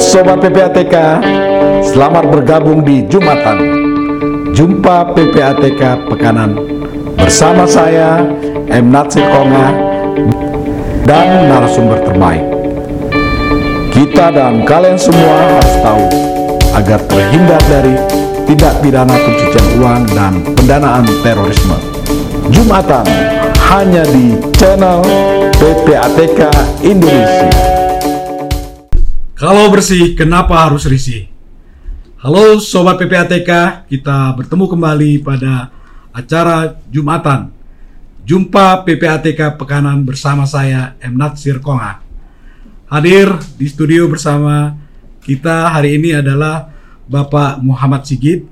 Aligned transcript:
Sobat 0.00 0.40
PPATK, 0.40 1.20
selamat 1.84 2.32
bergabung 2.32 2.80
di 2.80 3.04
Jumatan. 3.04 3.60
Jumpa 4.56 5.12
PPATK 5.12 6.08
Pekanan 6.08 6.56
bersama 7.20 7.68
saya 7.68 8.24
M. 8.72 8.88
Natsir 8.88 9.20
Konga 9.28 9.76
dan 11.04 11.52
narasumber 11.52 12.00
terbaik. 12.00 12.40
Kita 13.92 14.32
dan 14.32 14.64
kalian 14.64 14.96
semua 14.96 15.60
harus 15.60 15.76
tahu 15.84 16.04
agar 16.80 17.00
terhindar 17.04 17.60
dari 17.68 17.92
tindak 18.48 18.80
pidana 18.80 19.12
pencucian 19.12 19.66
uang 19.84 20.02
dan 20.16 20.32
pendanaan 20.56 21.04
terorisme. 21.20 21.76
Jumatan 22.48 23.04
hanya 23.68 24.08
di 24.08 24.32
channel 24.56 25.04
PPATK 25.60 26.48
Indonesia. 26.88 27.79
Kalau 29.40 29.72
bersih, 29.72 30.12
kenapa 30.12 30.52
harus 30.52 30.84
risih? 30.84 31.24
Halo 32.20 32.60
Sobat 32.60 33.00
PPATK, 33.00 33.88
kita 33.88 34.36
bertemu 34.36 34.68
kembali 34.68 35.24
pada 35.24 35.72
acara 36.12 36.76
Jumatan. 36.92 37.48
Jumpa 38.28 38.84
PPATK 38.84 39.56
Pekanan 39.56 40.04
bersama 40.04 40.44
saya, 40.44 40.92
M. 41.00 41.16
Natsir 41.16 41.56
Konga. 41.56 42.04
Hadir 42.92 43.32
di 43.56 43.64
studio 43.64 44.12
bersama 44.12 44.76
kita 45.24 45.72
hari 45.72 45.96
ini 45.96 46.20
adalah 46.20 46.68
Bapak 47.08 47.64
Muhammad 47.64 48.04
Sigit. 48.04 48.44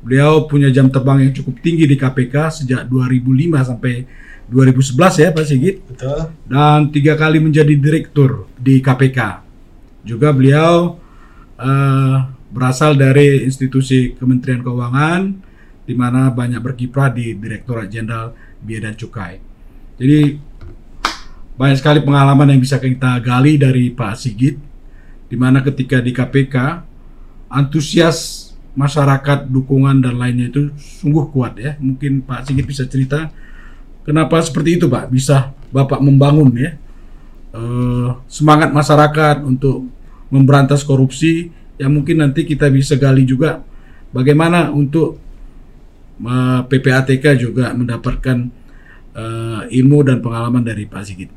Beliau 0.00 0.48
punya 0.48 0.72
jam 0.72 0.88
terbang 0.88 1.28
yang 1.28 1.36
cukup 1.36 1.60
tinggi 1.60 1.84
di 1.84 1.92
KPK 1.92 2.64
sejak 2.64 2.88
2005 2.88 3.68
sampai 3.68 4.08
2011 4.48 5.20
ya 5.20 5.28
Pak 5.36 5.44
Sigit. 5.44 5.76
Betul. 5.84 6.32
Dan 6.48 6.88
tiga 6.88 7.20
kali 7.20 7.36
menjadi 7.36 7.76
direktur 7.76 8.48
di 8.56 8.80
KPK. 8.80 9.45
Juga 10.06 10.30
beliau 10.30 11.02
eh, 11.58 12.16
berasal 12.54 12.94
dari 12.94 13.42
institusi 13.42 14.14
Kementerian 14.14 14.62
Keuangan, 14.62 15.22
di 15.82 15.94
mana 15.98 16.30
banyak 16.30 16.62
berkiprah 16.62 17.10
di 17.10 17.34
Direktorat 17.34 17.90
Jenderal 17.90 18.32
Bea 18.62 18.80
dan 18.80 18.94
Cukai. 18.94 19.42
Jadi 19.98 20.38
banyak 21.56 21.78
sekali 21.80 22.00
pengalaman 22.06 22.54
yang 22.54 22.60
bisa 22.62 22.78
kita 22.78 23.18
gali 23.18 23.58
dari 23.58 23.90
Pak 23.90 24.14
Sigit, 24.14 24.56
di 25.26 25.36
mana 25.36 25.64
ketika 25.66 25.98
di 25.98 26.14
KPK 26.14 26.56
antusias 27.50 28.50
masyarakat, 28.76 29.48
dukungan 29.48 30.04
dan 30.04 30.20
lainnya 30.20 30.52
itu 30.52 30.70
sungguh 30.76 31.32
kuat 31.32 31.58
ya. 31.58 31.74
Mungkin 31.80 32.22
Pak 32.22 32.46
Sigit 32.46 32.66
bisa 32.68 32.84
cerita 32.86 33.32
kenapa 34.06 34.38
seperti 34.38 34.78
itu 34.78 34.86
Pak, 34.86 35.10
bisa 35.10 35.50
Bapak 35.74 35.98
membangun 35.98 36.54
ya 36.54 36.78
eh, 37.56 38.10
semangat 38.30 38.70
masyarakat 38.70 39.42
untuk 39.42 39.88
memberantas 40.32 40.82
korupsi 40.82 41.50
yang 41.76 41.92
mungkin 41.92 42.24
nanti 42.24 42.48
kita 42.48 42.72
bisa 42.72 42.96
gali 42.96 43.22
juga 43.22 43.62
bagaimana 44.10 44.72
untuk 44.72 45.20
PPATK 46.66 47.36
juga 47.36 47.76
mendapatkan 47.76 48.48
eh, 49.12 49.60
ilmu 49.76 49.98
dan 50.00 50.24
pengalaman 50.24 50.64
dari 50.64 50.88
Pak 50.88 51.02
Sigit. 51.04 51.30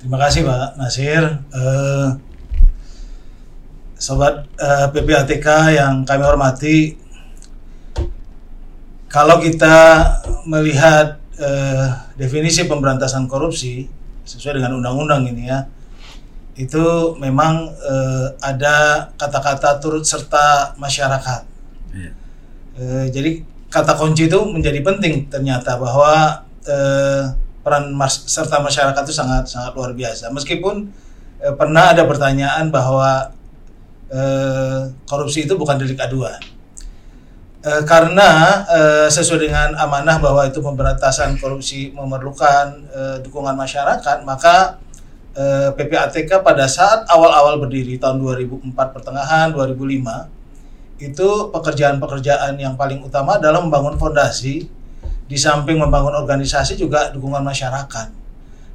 Terima 0.00 0.16
kasih 0.16 0.48
Pak 0.48 0.80
Nasir. 0.80 1.22
Eh, 1.52 2.08
Sobat 4.00 4.48
eh, 4.56 4.88
PPATK 4.96 5.76
yang 5.76 6.08
kami 6.08 6.24
hormati, 6.24 6.96
kalau 9.12 9.36
kita 9.44 9.76
melihat 10.48 11.20
eh, 11.36 11.86
definisi 12.16 12.64
pemberantasan 12.64 13.28
korupsi 13.28 13.84
sesuai 14.24 14.56
dengan 14.56 14.80
undang-undang 14.80 15.28
ini 15.28 15.52
ya, 15.52 15.68
itu 16.58 17.14
memang 17.18 17.70
eh, 17.70 18.26
ada 18.42 19.08
kata-kata 19.14 19.78
turut 19.78 20.02
serta 20.02 20.74
masyarakat. 20.76 21.42
Iya. 21.94 22.12
Eh, 22.80 23.06
jadi 23.14 23.30
kata 23.70 23.94
kunci 23.94 24.26
itu 24.26 24.38
menjadi 24.50 24.82
penting 24.82 25.30
ternyata 25.30 25.78
bahwa 25.78 26.42
eh, 26.66 27.24
peran 27.60 27.92
mas- 27.94 28.26
serta 28.26 28.58
masyarakat 28.58 29.02
itu 29.06 29.14
sangat 29.14 29.46
sangat 29.46 29.72
luar 29.78 29.94
biasa. 29.94 30.32
Meskipun 30.34 30.90
eh, 31.38 31.54
pernah 31.54 31.94
ada 31.94 32.02
pertanyaan 32.04 32.68
bahwa 32.74 33.30
eh, 34.10 34.90
korupsi 35.06 35.46
itu 35.46 35.54
bukan 35.54 35.78
delik 35.78 36.02
aduan. 36.02 36.40
Eh, 37.60 37.82
karena 37.84 38.64
eh, 38.66 39.08
sesuai 39.12 39.40
dengan 39.46 39.76
amanah 39.76 40.16
bahwa 40.16 40.48
itu 40.48 40.64
pemberantasan 40.64 41.36
korupsi 41.36 41.92
memerlukan 41.92 42.66
eh, 42.90 43.16
dukungan 43.20 43.52
masyarakat, 43.52 44.24
maka 44.24 44.80
eh, 45.34 45.70
PPATK 45.74 46.42
pada 46.42 46.66
saat 46.66 47.06
awal-awal 47.10 47.60
berdiri 47.62 47.98
tahun 48.00 48.22
2004 48.22 48.74
pertengahan 48.74 49.50
2005 49.54 50.40
itu 51.00 51.28
pekerjaan-pekerjaan 51.48 52.60
yang 52.60 52.76
paling 52.76 53.00
utama 53.00 53.40
adalah 53.40 53.64
membangun 53.64 53.96
fondasi 53.96 54.68
di 55.30 55.36
samping 55.38 55.80
membangun 55.80 56.12
organisasi 56.12 56.76
juga 56.76 57.08
dukungan 57.14 57.40
masyarakat. 57.40 58.20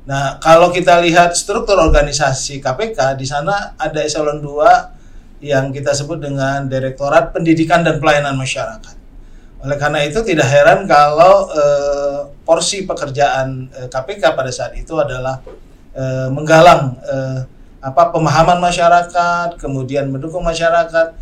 Nah, 0.05 0.37
kalau 0.37 0.69
kita 0.69 1.01
lihat 1.01 1.33
struktur 1.33 1.77
organisasi 1.77 2.61
KPK 2.61 3.17
di 3.17 3.25
sana 3.25 3.73
ada 3.77 4.01
eselon 4.01 4.41
2 4.41 5.43
yang 5.45 5.69
kita 5.69 5.91
sebut 5.93 6.21
dengan 6.21 6.65
Direktorat 6.65 7.33
Pendidikan 7.33 7.85
dan 7.85 8.01
Pelayanan 8.01 8.37
Masyarakat. 8.37 8.95
Oleh 9.65 9.77
karena 9.81 10.05
itu 10.05 10.21
tidak 10.21 10.45
heran 10.45 10.85
kalau 10.85 11.49
eh, 11.49 12.19
porsi 12.45 12.85
pekerjaan 12.85 13.69
eh, 13.73 13.87
KPK 13.89 14.37
pada 14.37 14.53
saat 14.53 14.77
itu 14.77 14.93
adalah 14.97 15.41
eh, 15.95 16.27
menggalang 16.29 16.99
eh, 17.01 17.39
apa 17.79 18.11
pemahaman 18.11 18.59
masyarakat, 18.59 19.55
kemudian 19.57 20.11
mendukung 20.11 20.43
masyarakat. 20.43 21.15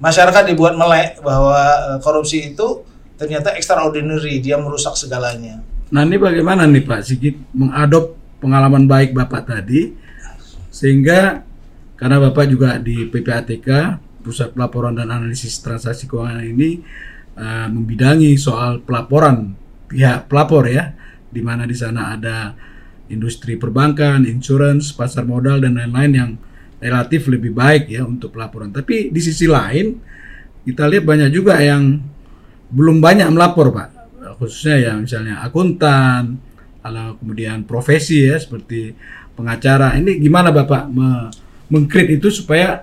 Masyarakat 0.00 0.42
dibuat 0.48 0.78
melek 0.78 1.20
bahwa 1.20 1.58
eh, 1.92 1.98
korupsi 2.00 2.54
itu 2.54 2.86
ternyata 3.20 3.52
extraordinary, 3.52 4.40
dia 4.40 4.56
merusak 4.56 4.96
segalanya. 4.96 5.60
Nah 5.90 6.06
ini 6.06 6.16
bagaimana 6.16 6.64
nih 6.64 6.86
Pak 6.86 7.00
Sigit 7.02 7.36
mengadop 7.52 8.16
pengalaman 8.40 8.88
baik 8.88 9.12
Bapak 9.12 9.44
tadi 9.44 9.92
sehingga 10.72 11.44
karena 11.98 12.16
Bapak 12.30 12.48
juga 12.48 12.80
di 12.80 13.10
PPATK 13.10 13.68
Pusat 14.24 14.56
Pelaporan 14.56 14.96
dan 14.96 15.12
Analisis 15.12 15.60
Transaksi 15.60 16.08
Keuangan 16.08 16.40
ini 16.40 16.80
eh, 17.36 17.68
membidangi 17.68 18.38
soal 18.40 18.80
pelaporan 18.80 19.52
pihak 19.90 20.30
pelapor 20.30 20.70
ya 20.70 20.94
di 21.28 21.42
mana 21.44 21.66
di 21.66 21.76
sana 21.76 22.16
ada 22.16 22.54
industri 23.10 23.58
perbankan, 23.58 24.24
insurance, 24.24 24.94
pasar 24.94 25.26
modal 25.26 25.60
dan 25.60 25.76
lain-lain 25.76 26.12
yang 26.14 26.30
relatif 26.80 27.28
lebih 27.28 27.52
baik 27.52 27.92
ya 27.92 28.06
untuk 28.06 28.32
pelaporan. 28.32 28.72
Tapi 28.72 29.12
di 29.12 29.20
sisi 29.20 29.44
lain 29.44 29.98
kita 30.64 30.88
lihat 30.88 31.04
banyak 31.04 31.30
juga 31.34 31.60
yang 31.60 32.00
belum 32.70 33.02
banyak 33.02 33.28
melapor 33.34 33.74
Pak, 33.74 33.88
khususnya 34.38 34.76
ya 34.78 34.92
misalnya 34.94 35.42
akuntan, 35.42 36.38
kalau 36.80 37.18
kemudian 37.20 37.66
profesi 37.66 38.24
ya 38.24 38.38
seperti 38.38 38.94
pengacara. 39.36 39.98
Ini 39.98 40.16
gimana 40.22 40.54
Bapak 40.54 40.88
me 40.88 41.28
mengkrit 41.70 42.10
itu 42.18 42.30
supaya 42.34 42.82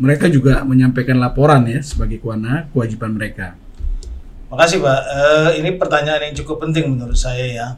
mereka 0.00 0.26
juga 0.26 0.64
menyampaikan 0.66 1.20
laporan 1.20 1.62
ya 1.68 1.78
sebagai 1.84 2.18
kewana 2.18 2.66
kewajiban 2.72 3.14
mereka. 3.14 3.54
Makasih 4.50 4.82
Pak. 4.82 5.00
Eh, 5.06 5.50
ini 5.62 5.70
pertanyaan 5.78 6.26
yang 6.26 6.34
cukup 6.42 6.66
penting 6.66 6.90
menurut 6.90 7.14
saya 7.14 7.46
ya. 7.46 7.68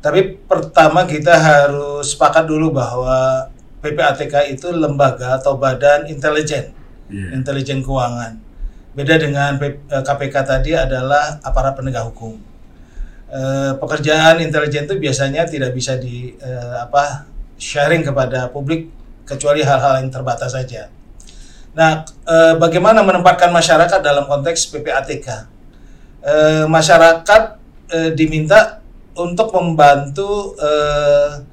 Tapi 0.00 0.40
pertama 0.48 1.04
kita 1.04 1.36
harus 1.36 2.16
sepakat 2.16 2.48
dulu 2.48 2.72
bahwa 2.72 3.48
PPATK 3.84 4.48
itu 4.52 4.72
lembaga 4.72 5.36
atau 5.36 5.60
badan 5.60 6.08
intelijen, 6.08 6.72
Iya. 7.12 7.36
intelijen 7.36 7.84
keuangan. 7.84 8.40
Beda 8.96 9.20
dengan 9.20 9.60
KPK 9.88 10.34
tadi 10.44 10.72
adalah 10.72 11.36
aparat 11.44 11.76
penegak 11.76 12.04
hukum. 12.08 12.40
Eh, 13.30 13.72
pekerjaan 13.78 14.42
intelijen 14.42 14.90
itu 14.90 14.98
biasanya 14.98 15.46
tidak 15.46 15.70
bisa 15.76 15.94
di 16.00 16.34
eh, 16.34 16.76
apa 16.80 17.28
sharing 17.60 18.02
kepada 18.02 18.50
publik 18.50 18.90
kecuali 19.22 19.62
hal-hal 19.62 20.02
yang 20.02 20.10
terbatas 20.10 20.56
saja. 20.56 20.90
Nah, 21.76 22.02
eh, 22.26 22.54
bagaimana 22.58 23.04
menempatkan 23.06 23.54
masyarakat 23.54 24.00
dalam 24.02 24.26
konteks 24.26 24.74
PPATK? 24.74 25.28
Eh, 26.26 26.64
masyarakat 26.66 27.42
eh, 27.94 28.10
diminta 28.18 28.79
untuk 29.20 29.52
membantu 29.52 30.56
eh, 30.56 31.44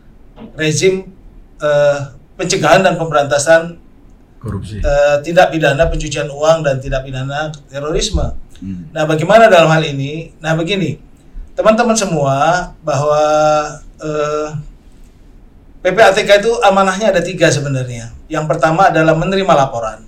rezim 0.56 1.12
eh, 1.60 2.00
pencegahan 2.40 2.86
dan 2.86 2.96
pemberantasan 2.96 3.76
Korupsi. 4.40 4.80
eh, 4.80 5.16
tindak 5.26 5.52
pidana 5.52 5.90
pencucian 5.90 6.32
uang 6.32 6.64
dan 6.64 6.80
tindak 6.80 7.04
pidana 7.04 7.52
terorisme. 7.68 8.32
Hmm. 8.58 8.90
Nah, 8.96 9.04
bagaimana 9.06 9.52
dalam 9.52 9.70
hal 9.70 9.84
ini? 9.86 10.34
Nah, 10.42 10.58
begini, 10.58 10.98
teman-teman 11.54 11.98
semua 11.98 12.72
bahwa 12.82 13.22
eh, 14.02 14.50
PPATK 15.82 16.42
itu 16.42 16.52
amanahnya 16.66 17.14
ada 17.14 17.22
tiga 17.22 17.48
sebenarnya. 17.54 18.12
Yang 18.28 18.46
pertama 18.50 18.90
adalah 18.90 19.14
menerima 19.14 19.54
laporan. 19.54 20.04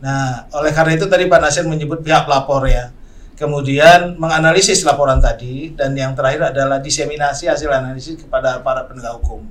Nah, 0.00 0.44
oleh 0.52 0.72
karena 0.72 0.96
itu 0.96 1.06
tadi 1.08 1.24
Pak 1.28 1.40
Nasir 1.40 1.64
menyebut 1.64 2.04
pihak 2.04 2.28
pelapor 2.28 2.64
ya. 2.68 2.92
Kemudian 3.36 4.16
menganalisis 4.16 4.80
laporan 4.88 5.20
tadi 5.20 5.76
dan 5.76 5.92
yang 5.92 6.16
terakhir 6.16 6.56
adalah 6.56 6.80
diseminasi 6.80 7.52
hasil 7.52 7.68
analisis 7.68 8.16
kepada 8.16 8.64
para 8.64 8.88
penegak 8.88 9.20
hukum. 9.20 9.44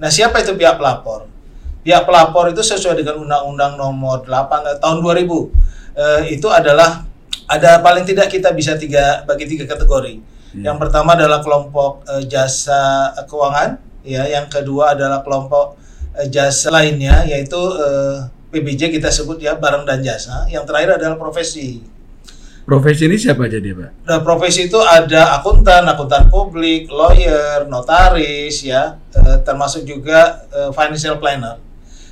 Nah, 0.00 0.08
siapa 0.08 0.40
itu 0.40 0.56
pihak 0.56 0.80
pelapor? 0.80 1.28
pihak 1.88 2.04
pelapor 2.04 2.52
itu 2.52 2.60
sesuai 2.60 3.00
dengan 3.00 3.16
Undang-Undang 3.24 3.80
Nomor 3.80 4.20
8 4.28 4.28
eh, 4.28 4.76
tahun 4.76 4.98
2000 5.00 5.24
eh, 5.24 6.20
itu 6.36 6.48
adalah 6.52 7.08
ada 7.48 7.80
paling 7.80 8.04
tidak 8.04 8.28
kita 8.28 8.52
bisa 8.52 8.76
tiga 8.76 9.24
bagi 9.24 9.48
tiga 9.48 9.64
kategori. 9.64 10.20
Iya. 10.52 10.68
Yang 10.68 10.76
pertama 10.84 11.16
adalah 11.16 11.40
kelompok 11.40 12.04
eh, 12.04 12.28
jasa 12.28 13.16
keuangan, 13.24 13.80
ya. 14.04 14.28
Yang 14.28 14.60
kedua 14.60 14.92
adalah 14.92 15.24
kelompok 15.24 15.80
eh, 16.12 16.28
jasa 16.28 16.68
lainnya, 16.68 17.24
yaitu 17.24 17.56
eh, 17.56 18.28
PBJ 18.52 18.92
kita 18.92 19.08
sebut 19.08 19.40
ya 19.40 19.56
barang 19.56 19.88
dan 19.88 20.04
jasa. 20.04 20.44
Yang 20.52 20.68
terakhir 20.68 21.00
adalah 21.00 21.16
profesi. 21.16 21.80
Profesi 22.68 23.08
ini 23.08 23.16
siapa 23.16 23.48
aja 23.48 23.56
dia, 23.56 23.72
Pak? 23.72 24.04
Nah, 24.04 24.20
profesi 24.20 24.68
itu 24.68 24.76
ada 24.76 25.40
akuntan, 25.40 25.88
akuntan 25.88 26.28
publik, 26.28 26.92
lawyer, 26.92 27.64
notaris, 27.64 28.60
ya, 28.60 29.00
eh, 29.16 29.40
termasuk 29.40 29.88
juga 29.88 30.44
eh, 30.52 30.68
financial 30.76 31.16
planner. 31.16 31.56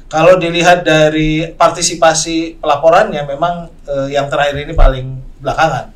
Kalau 0.09 0.41
dilihat 0.41 0.81
dari 0.81 1.45
partisipasi 1.53 2.57
pelaporannya, 2.57 3.21
memang 3.29 3.69
eh, 3.85 4.17
yang 4.17 4.33
terakhir 4.33 4.65
ini 4.65 4.73
paling 4.73 5.21
belakangan. 5.45 5.93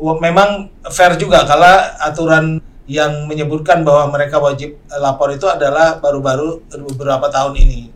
Memang 0.00 0.72
fair 0.88 1.12
juga 1.20 1.44
kalau 1.44 1.68
aturan 2.00 2.64
yang 2.88 3.28
menyebutkan 3.28 3.84
bahwa 3.84 4.08
mereka 4.08 4.40
wajib 4.40 4.80
lapor 4.88 5.36
itu 5.36 5.44
adalah 5.44 6.00
baru-baru 6.00 6.64
beberapa 6.96 7.28
tahun 7.28 7.60
ini. 7.60 7.92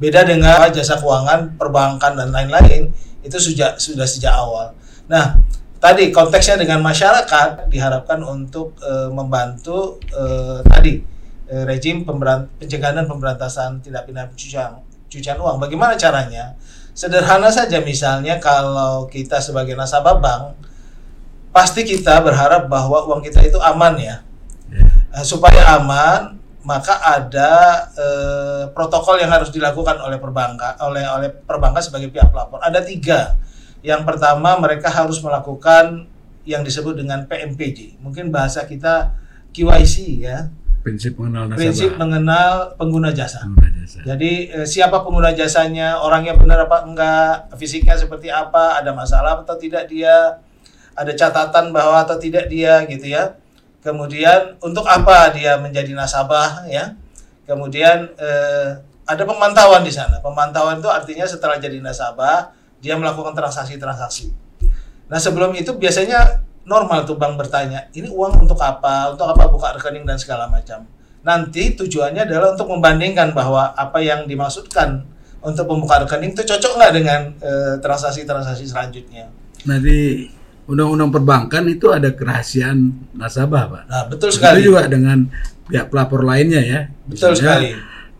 Beda 0.00 0.24
dengan 0.24 0.72
jasa 0.72 0.96
keuangan, 0.96 1.60
perbankan 1.60 2.16
dan 2.16 2.32
lain-lain 2.32 2.88
itu 3.20 3.36
sudah 3.36 3.76
sudah 3.76 4.08
sejak 4.08 4.32
awal. 4.32 4.79
Nah, 5.10 5.34
tadi 5.82 6.14
konteksnya 6.14 6.54
dengan 6.62 6.78
masyarakat 6.86 7.66
diharapkan 7.66 8.22
untuk 8.22 8.78
eh, 8.78 9.10
membantu 9.10 9.98
eh, 10.06 10.62
tadi 10.62 11.02
eh, 11.50 11.64
rejim 11.66 12.06
pemberan- 12.06 12.46
pencegahan 12.62 13.02
dan 13.02 13.06
pemberantasan 13.10 13.82
tindak 13.82 14.06
pidana 14.06 14.30
pencucian 14.30 14.78
pencucian 15.10 15.34
uang. 15.42 15.58
Bagaimana 15.58 15.98
caranya? 15.98 16.54
Sederhana 16.94 17.50
saja 17.50 17.82
misalnya 17.82 18.38
kalau 18.38 19.10
kita 19.10 19.42
sebagai 19.42 19.74
nasabah 19.74 20.22
bank 20.22 20.42
pasti 21.50 21.82
kita 21.82 22.22
berharap 22.22 22.70
bahwa 22.70 23.02
uang 23.10 23.26
kita 23.26 23.42
itu 23.42 23.58
aman 23.58 23.98
ya. 23.98 24.22
Ya. 24.70 24.86
Eh, 25.18 25.26
supaya 25.26 25.74
aman 25.74 26.38
maka 26.62 27.02
ada 27.02 27.82
eh, 27.98 28.64
protokol 28.70 29.18
yang 29.18 29.32
harus 29.32 29.50
dilakukan 29.50 29.98
oleh 29.98 30.22
perbankan 30.22 30.78
oleh 30.86 31.02
oleh 31.02 31.34
perbankan 31.34 31.82
sebagai 31.82 32.14
pihak 32.14 32.30
pelapor 32.30 32.62
ada 32.62 32.78
tiga 32.84 33.34
yang 33.80 34.04
pertama 34.04 34.56
mereka 34.60 34.92
harus 34.92 35.20
melakukan 35.24 36.08
yang 36.44 36.64
disebut 36.64 37.00
dengan 37.00 37.24
PMPJ 37.28 38.00
mungkin 38.00 38.28
bahasa 38.32 38.64
kita 38.64 39.12
KYC 39.52 40.24
ya 40.24 40.48
Prinsip 40.80 41.12
mengenal 41.20 41.44
nasabah. 41.44 41.60
prinsip 41.60 41.90
mengenal 42.00 42.52
pengguna 42.80 43.12
jasa 43.12 43.44
Pengguna 43.44 43.68
jasa. 43.68 44.00
jadi 44.00 44.32
eh, 44.48 44.66
siapa 44.68 45.04
pengguna 45.04 45.36
jasanya, 45.36 46.00
orangnya 46.00 46.32
benar 46.40 46.64
apa 46.64 46.88
enggak, 46.88 47.52
fisiknya 47.60 48.00
seperti 48.00 48.32
apa, 48.32 48.80
ada 48.80 48.96
masalah 48.96 49.44
atau 49.44 49.60
tidak 49.60 49.92
dia, 49.92 50.40
ada 50.96 51.12
catatan 51.12 51.76
bahwa 51.76 52.00
atau 52.00 52.16
tidak 52.16 52.48
dia 52.48 52.80
gitu 52.88 53.12
ya. 53.12 53.36
Kemudian 53.84 54.56
untuk 54.64 54.88
apa 54.88 55.32
dia 55.36 55.60
menjadi 55.60 55.92
nasabah 55.92 56.64
ya. 56.64 56.96
Kemudian 57.44 58.16
eh, 58.16 58.80
ada 59.04 59.22
pemantauan 59.28 59.84
di 59.84 59.92
sana. 59.92 60.16
Pemantauan 60.24 60.80
itu 60.80 60.88
artinya 60.88 61.28
setelah 61.28 61.60
jadi 61.60 61.76
nasabah 61.84 62.56
dia 62.80 62.96
melakukan 62.96 63.36
transaksi-transaksi. 63.36 64.32
Nah 65.06 65.18
sebelum 65.20 65.52
itu 65.54 65.76
biasanya 65.76 66.40
normal 66.64 67.04
tuh 67.04 67.16
bank 67.16 67.36
bertanya, 67.36 67.88
ini 67.92 68.08
uang 68.08 68.44
untuk 68.46 68.60
apa, 68.60 69.12
untuk 69.12 69.26
apa 69.28 69.48
buka 69.48 69.76
rekening 69.76 70.04
dan 70.04 70.16
segala 70.16 70.48
macam. 70.48 70.84
Nanti 71.20 71.76
tujuannya 71.76 72.24
adalah 72.24 72.56
untuk 72.56 72.72
membandingkan 72.72 73.36
bahwa 73.36 73.76
apa 73.76 74.00
yang 74.00 74.24
dimaksudkan 74.24 75.04
untuk 75.40 75.68
membuka 75.68 76.04
rekening 76.04 76.32
itu 76.32 76.44
cocok 76.44 76.72
nggak 76.80 76.92
dengan 76.96 77.20
eh, 77.40 77.74
transaksi-transaksi 77.80 78.64
selanjutnya. 78.64 79.28
Nah 79.68 79.76
di 79.80 80.28
Undang-Undang 80.70 81.10
Perbankan 81.10 81.64
itu 81.66 81.90
ada 81.90 82.14
kerahasiaan 82.14 82.78
nasabah, 83.18 83.66
Pak. 83.66 83.82
Nah 83.90 84.02
betul 84.06 84.30
Itu 84.30 84.38
sekali. 84.38 84.62
juga 84.62 84.86
dengan 84.86 85.26
pihak 85.66 85.90
pelapor 85.90 86.22
lainnya 86.22 86.62
ya. 86.62 86.80
Betul 87.04 87.34
Misalnya, 87.34 87.58
sekali. 87.58 87.68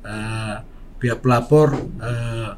eh, 0.05 0.55
pihak 0.99 1.19
pelapor 1.23 1.79
eh, 2.03 2.51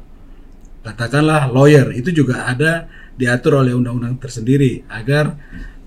katakanlah 0.83 1.47
lawyer 1.49 1.95
itu 1.95 2.11
juga 2.11 2.45
ada 2.45 2.91
diatur 3.15 3.63
oleh 3.63 3.71
undang-undang 3.71 4.19
tersendiri 4.19 4.83
agar 4.91 5.39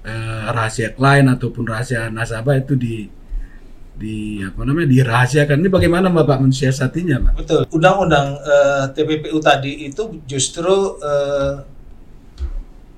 eh, 0.03 0.47
rahasia 0.51 0.97
klien 0.97 1.29
ataupun 1.29 1.69
rahasia 1.69 2.09
nasabah 2.09 2.57
itu 2.57 2.75
di 2.75 2.97
di 3.97 4.45
apa 4.45 4.61
namanya 4.61 4.93
dirahasiakan. 4.93 5.57
Ini 5.57 5.71
bagaimana 5.73 6.13
Bapak 6.13 6.45
mensiasatinya, 6.45 7.17
Pak? 7.17 7.33
Betul. 7.41 7.63
Undang-undang 7.73 8.37
eh, 8.45 8.85
TPPU 8.93 9.41
tadi 9.41 9.89
itu 9.89 10.21
justru 10.29 11.01
eh, 11.01 11.65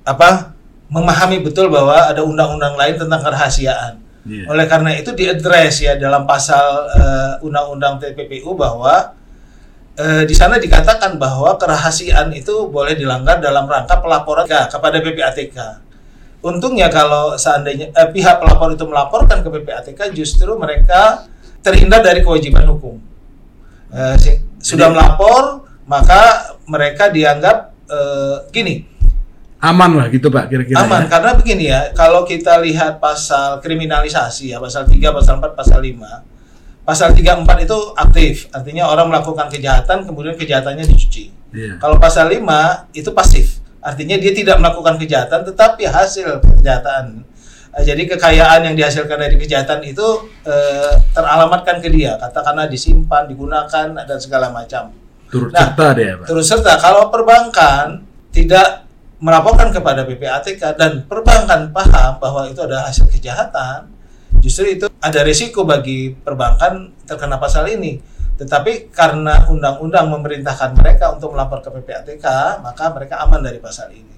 apa 0.03 0.55
memahami 0.91 1.39
betul 1.39 1.71
bahwa 1.71 2.09
ada 2.09 2.25
undang-undang 2.25 2.75
lain 2.75 2.99
tentang 2.99 3.21
kerahasiaan. 3.23 3.93
Iya. 4.27 4.45
Oleh 4.51 4.65
karena 4.67 4.91
itu 4.99 5.15
diadres 5.15 5.79
ya 5.79 5.95
dalam 5.95 6.27
pasal 6.27 6.67
eh, 6.91 7.33
undang-undang 7.47 8.03
TPPU 8.03 8.53
bahwa 8.59 9.15
eh, 9.99 10.23
di 10.23 10.31
sana 10.31 10.55
dikatakan 10.55 11.19
bahwa 11.19 11.59
kerahasiaan 11.59 12.31
itu 12.31 12.71
boleh 12.71 12.95
dilanggar 12.95 13.43
dalam 13.43 13.67
rangka 13.67 13.99
pelaporan 13.99 14.47
kepada 14.47 14.97
PPATK. 15.03 15.57
Untungnya 16.39 16.87
kalau 16.87 17.35
seandainya 17.35 17.91
eh, 17.91 18.09
pihak 18.15 18.39
pelapor 18.39 18.71
itu 18.71 18.87
melaporkan 18.87 19.43
ke 19.43 19.49
PPATK 19.51 20.15
justru 20.15 20.55
mereka 20.55 21.27
terhindar 21.59 21.99
dari 21.99 22.23
kewajiban 22.23 22.63
hukum. 22.71 22.95
Eh, 23.91 24.15
sudah 24.63 24.87
melapor 24.87 25.67
maka 25.89 26.55
mereka 26.69 27.09
dianggap 27.11 27.75
eh, 27.89 28.37
gini 28.55 28.75
Aman 29.59 29.91
lah 29.99 30.07
gitu, 30.07 30.31
Pak, 30.31 30.47
kira-kira. 30.47 30.87
aman 30.87 31.03
ya? 31.03 31.07
karena 31.11 31.31
begini 31.35 31.63
ya 31.67 31.91
kalau 31.91 32.23
kita 32.23 32.63
lihat 32.63 33.03
pasal 33.03 33.59
kriminalisasi 33.59 34.55
ya 34.55 34.57
pasal 34.63 34.87
3 34.87 34.95
pasal 35.11 35.35
4 35.43 35.51
pasal 35.51 35.83
5 35.83 36.28
pasal 36.89 37.13
3 37.13 37.45
4 37.45 37.65
itu 37.69 37.77
aktif. 37.93 38.49
Artinya 38.49 38.89
orang 38.89 39.13
melakukan 39.13 39.45
kejahatan 39.53 40.09
kemudian 40.09 40.33
kejahatannya 40.33 40.89
dicuci. 40.89 41.37
Iya. 41.49 41.81
kalau 41.81 42.01
pasal 42.01 42.29
5 42.29 42.41
itu 42.97 43.09
pasif. 43.13 43.61
Artinya 43.81 44.17
dia 44.17 44.33
tidak 44.33 44.57
melakukan 44.57 44.97
kejahatan 44.97 45.45
tetapi 45.45 45.85
hasil 45.85 46.41
kejahatan. 46.41 47.21
Eh, 47.77 47.83
jadi 47.85 48.01
kekayaan 48.09 48.65
yang 48.65 48.75
dihasilkan 48.77 49.17
dari 49.21 49.37
kejahatan 49.37 49.85
itu 49.85 50.29
eh, 50.49 50.93
teralamatkan 51.13 51.77
ke 51.77 51.93
dia. 51.93 52.17
Katakanlah 52.17 52.65
disimpan 52.65 53.29
digunakan 53.29 53.93
dan 53.93 54.17
segala 54.17 54.49
macam. 54.49 54.89
Turut 55.29 55.53
Nah, 55.53 55.69
serta 55.69 55.87
dia, 55.93 56.17
Pak. 56.17 56.25
Terus 56.25 56.45
serta. 56.49 56.73
Kalau 56.81 57.13
perbankan 57.13 58.01
tidak 58.33 58.89
melaporkan 59.21 59.69
kepada 59.69 60.07
PPATK 60.07 60.73
dan 60.79 61.05
perbankan 61.05 61.69
paham 61.69 62.17
bahwa 62.17 62.49
itu 62.49 62.57
adalah 62.65 62.89
hasil 62.89 63.05
kejahatan, 63.13 63.98
justru 64.39 64.65
itu 64.71 64.87
ada 64.99 65.21
risiko 65.23 65.63
bagi 65.63 66.11
perbankan 66.11 66.91
terkena 67.07 67.39
pasal 67.39 67.67
ini. 67.71 67.99
Tetapi 68.39 68.95
karena 68.95 69.51
undang-undang 69.51 70.07
memerintahkan 70.15 70.71
mereka 70.79 71.11
untuk 71.11 71.35
melapor 71.35 71.59
ke 71.59 71.69
PPATK, 71.75 72.23
maka 72.63 72.87
mereka 72.95 73.19
aman 73.19 73.43
dari 73.43 73.59
pasal 73.59 73.91
ini. 73.91 74.15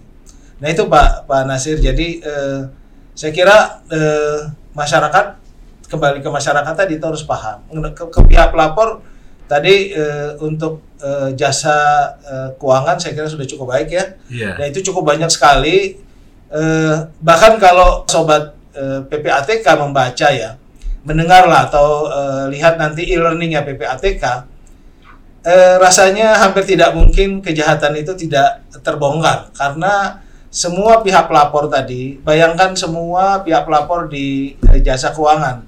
Nah 0.61 0.69
itu 0.69 0.85
Pak 0.85 1.25
Pak 1.25 1.41
Nasir. 1.49 1.81
Jadi 1.81 2.21
eh, 2.21 2.61
saya 3.17 3.31
kira 3.33 3.81
eh, 3.89 4.45
masyarakat 4.77 5.25
kembali 5.89 6.21
ke 6.21 6.29
masyarakat 6.29 6.73
tadi 6.77 7.01
itu 7.01 7.05
harus 7.09 7.25
paham. 7.25 7.65
Ke, 7.97 8.03
ke 8.13 8.19
pihak 8.29 8.53
pelapor 8.53 9.01
tadi 9.49 9.89
eh, 9.89 10.37
untuk 10.37 10.85
eh, 11.01 11.33
jasa 11.33 11.77
eh, 12.21 12.49
keuangan 12.61 13.01
saya 13.01 13.17
kira 13.17 13.25
sudah 13.25 13.49
cukup 13.49 13.73
baik 13.73 13.89
ya. 13.89 14.05
Iya. 14.29 14.49
Nah 14.61 14.65
itu 14.69 14.85
cukup 14.85 15.17
banyak 15.17 15.33
sekali. 15.33 15.97
Eh, 16.53 16.95
bahkan 17.25 17.57
kalau 17.57 18.05
sobat 18.05 18.53
eh, 18.73 18.99
PPATK 19.05 19.65
membaca 19.77 20.27
ya, 20.31 20.55
mendengarlah 21.03 21.67
atau 21.67 22.07
eh, 22.07 22.43
lihat 22.55 22.79
nanti 22.79 23.05
e-learningnya 23.11 23.61
PPATK, 23.67 24.23
eh, 25.43 25.75
rasanya 25.77 26.39
hampir 26.39 26.63
tidak 26.63 26.95
mungkin 26.95 27.43
kejahatan 27.43 27.99
itu 27.99 28.15
tidak 28.15 28.63
terbongkar 28.81 29.51
karena 29.53 30.23
semua 30.51 30.99
pihak 30.99 31.31
pelapor 31.31 31.71
tadi, 31.71 32.19
bayangkan 32.19 32.75
semua 32.75 33.39
pihak 33.43 33.63
pelapor 33.63 34.11
di 34.11 34.55
jasa 34.83 35.15
keuangan, 35.15 35.63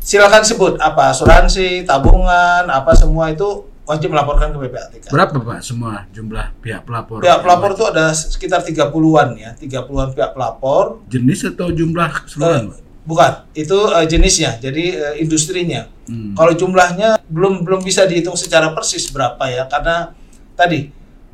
silakan 0.00 0.44
sebut 0.44 0.76
apa 0.80 1.12
asuransi, 1.12 1.84
tabungan, 1.84 2.68
apa 2.68 2.92
semua 2.92 3.32
itu 3.32 3.67
wajib 3.88 4.12
melaporkan 4.12 4.52
ke 4.52 4.58
PPATK. 4.60 5.04
Berapa, 5.08 5.40
Pak, 5.40 5.58
semua 5.64 6.04
jumlah 6.12 6.52
pihak 6.60 6.84
pelapor? 6.84 7.24
Pihak 7.24 7.40
pelapor 7.40 7.72
itu 7.72 7.84
ada 7.88 8.12
sekitar 8.12 8.60
30-an 8.60 9.28
ya, 9.34 9.50
30-an 9.56 10.12
pihak 10.12 10.36
pelapor. 10.36 11.00
jenis 11.08 11.48
atau 11.48 11.72
jumlah 11.72 12.28
keseluruhan, 12.28 12.68
Eh, 12.68 12.68
Pak? 12.68 12.78
bukan, 13.02 13.32
itu 13.56 13.78
eh, 13.88 14.04
jenisnya, 14.04 14.60
jadi 14.60 14.84
eh, 14.92 15.14
industrinya. 15.18 15.88
Hmm. 16.04 16.36
Kalau 16.36 16.52
jumlahnya 16.52 17.16
belum 17.24 17.64
belum 17.64 17.80
bisa 17.80 18.04
dihitung 18.04 18.36
secara 18.36 18.76
persis 18.76 19.08
berapa 19.08 19.40
ya, 19.48 19.64
karena 19.64 20.12
tadi 20.52 20.92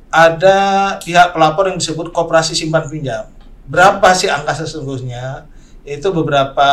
ada 0.08 0.58
pihak 1.02 1.34
pelapor 1.34 1.66
yang 1.66 1.78
disebut 1.82 2.14
koperasi 2.14 2.54
simpan 2.54 2.86
pinjam. 2.86 3.26
Berapa 3.66 4.14
sih 4.14 4.30
angka 4.30 4.54
sesungguhnya? 4.54 5.50
Itu 5.82 6.14
beberapa 6.14 6.70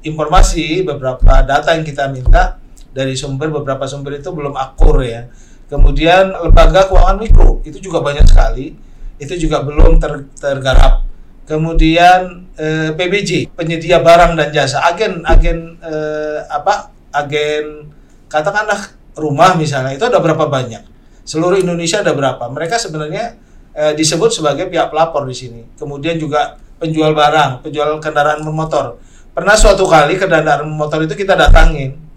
informasi, 0.00 0.82
beberapa 0.82 1.42
data 1.42 1.74
yang 1.74 1.82
kita 1.82 2.10
minta 2.10 2.58
dari 2.92 3.14
sumber 3.14 3.52
beberapa 3.52 3.84
sumber 3.84 4.18
itu 4.18 4.30
belum 4.32 4.54
akur 4.56 5.04
ya. 5.04 5.28
Kemudian 5.68 6.32
lembaga 6.32 6.88
keuangan 6.88 7.20
mikro 7.20 7.60
itu 7.60 7.76
juga 7.76 8.00
banyak 8.00 8.24
sekali, 8.24 8.72
itu 9.20 9.34
juga 9.36 9.60
belum 9.60 10.00
ter, 10.00 10.24
tergarap. 10.40 11.04
Kemudian 11.44 12.48
eh, 12.56 12.92
PBJ 12.96 13.52
penyedia 13.52 14.00
barang 14.00 14.36
dan 14.36 14.48
jasa, 14.52 14.84
agen 14.84 15.24
agen 15.24 15.76
eh, 15.80 16.40
apa 16.48 16.92
agen 17.12 17.88
katakanlah 18.28 18.96
rumah 19.16 19.56
misalnya 19.56 19.96
itu 19.96 20.04
ada 20.08 20.20
berapa 20.20 20.48
banyak? 20.48 20.84
Seluruh 21.28 21.60
Indonesia 21.60 22.00
ada 22.00 22.16
berapa? 22.16 22.48
Mereka 22.48 22.80
sebenarnya 22.80 23.36
eh, 23.76 23.92
disebut 23.92 24.32
sebagai 24.32 24.72
pihak 24.72 24.88
pelapor 24.88 25.28
di 25.28 25.36
sini. 25.36 25.60
Kemudian 25.76 26.16
juga 26.16 26.56
penjual 26.80 27.12
barang, 27.12 27.60
penjual 27.60 27.96
kendaraan 28.00 28.40
bermotor. 28.40 28.96
Pernah 29.36 29.54
suatu 29.54 29.84
kali 29.84 30.16
kendaraan 30.16 30.64
motor 30.66 31.04
itu 31.04 31.14
kita 31.14 31.36
datangin, 31.36 32.07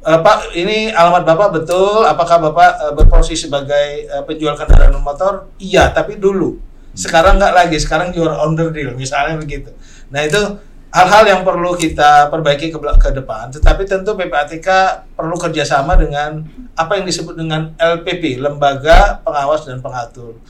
Uh, 0.00 0.16
Pak, 0.24 0.56
ini 0.56 0.88
alamat 0.88 1.28
Bapak 1.28 1.60
betul? 1.60 2.08
Apakah 2.08 2.40
Bapak 2.40 2.70
uh, 2.80 2.92
berprofesi 2.96 3.36
sebagai 3.36 4.08
uh, 4.08 4.24
penjual 4.24 4.56
kendaraan 4.56 4.96
motor? 4.96 5.52
Iya, 5.60 5.92
tapi 5.92 6.16
dulu. 6.16 6.56
Sekarang 6.96 7.36
nggak 7.36 7.52
lagi. 7.52 7.76
Sekarang 7.76 8.08
jual 8.08 8.32
on 8.32 8.56
the 8.56 8.72
deal, 8.72 8.96
misalnya 8.96 9.36
begitu. 9.36 9.68
Nah 10.08 10.24
itu 10.24 10.40
hal-hal 10.88 11.24
yang 11.28 11.40
perlu 11.44 11.76
kita 11.76 12.32
perbaiki 12.32 12.72
ke, 12.72 12.78
ke 12.80 13.10
depan. 13.12 13.52
Tetapi 13.52 13.84
tentu 13.84 14.16
PPATK 14.16 14.68
perlu 15.12 15.36
kerjasama 15.36 16.00
dengan 16.00 16.48
apa 16.72 16.96
yang 16.96 17.04
disebut 17.04 17.36
dengan 17.36 17.76
LPP, 17.76 18.40
Lembaga 18.40 19.20
Pengawas 19.20 19.68
dan 19.68 19.84
Pengatur. 19.84 20.40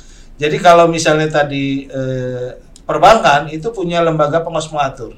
Jadi 0.41 0.57
kalau 0.63 0.89
misalnya 0.89 1.29
tadi 1.29 1.85
eh, 1.85 2.57
perbankan 2.89 3.53
itu 3.53 3.69
punya 3.75 4.01
lembaga 4.01 4.41
pengawas 4.41 4.73
pengatur. 4.73 5.13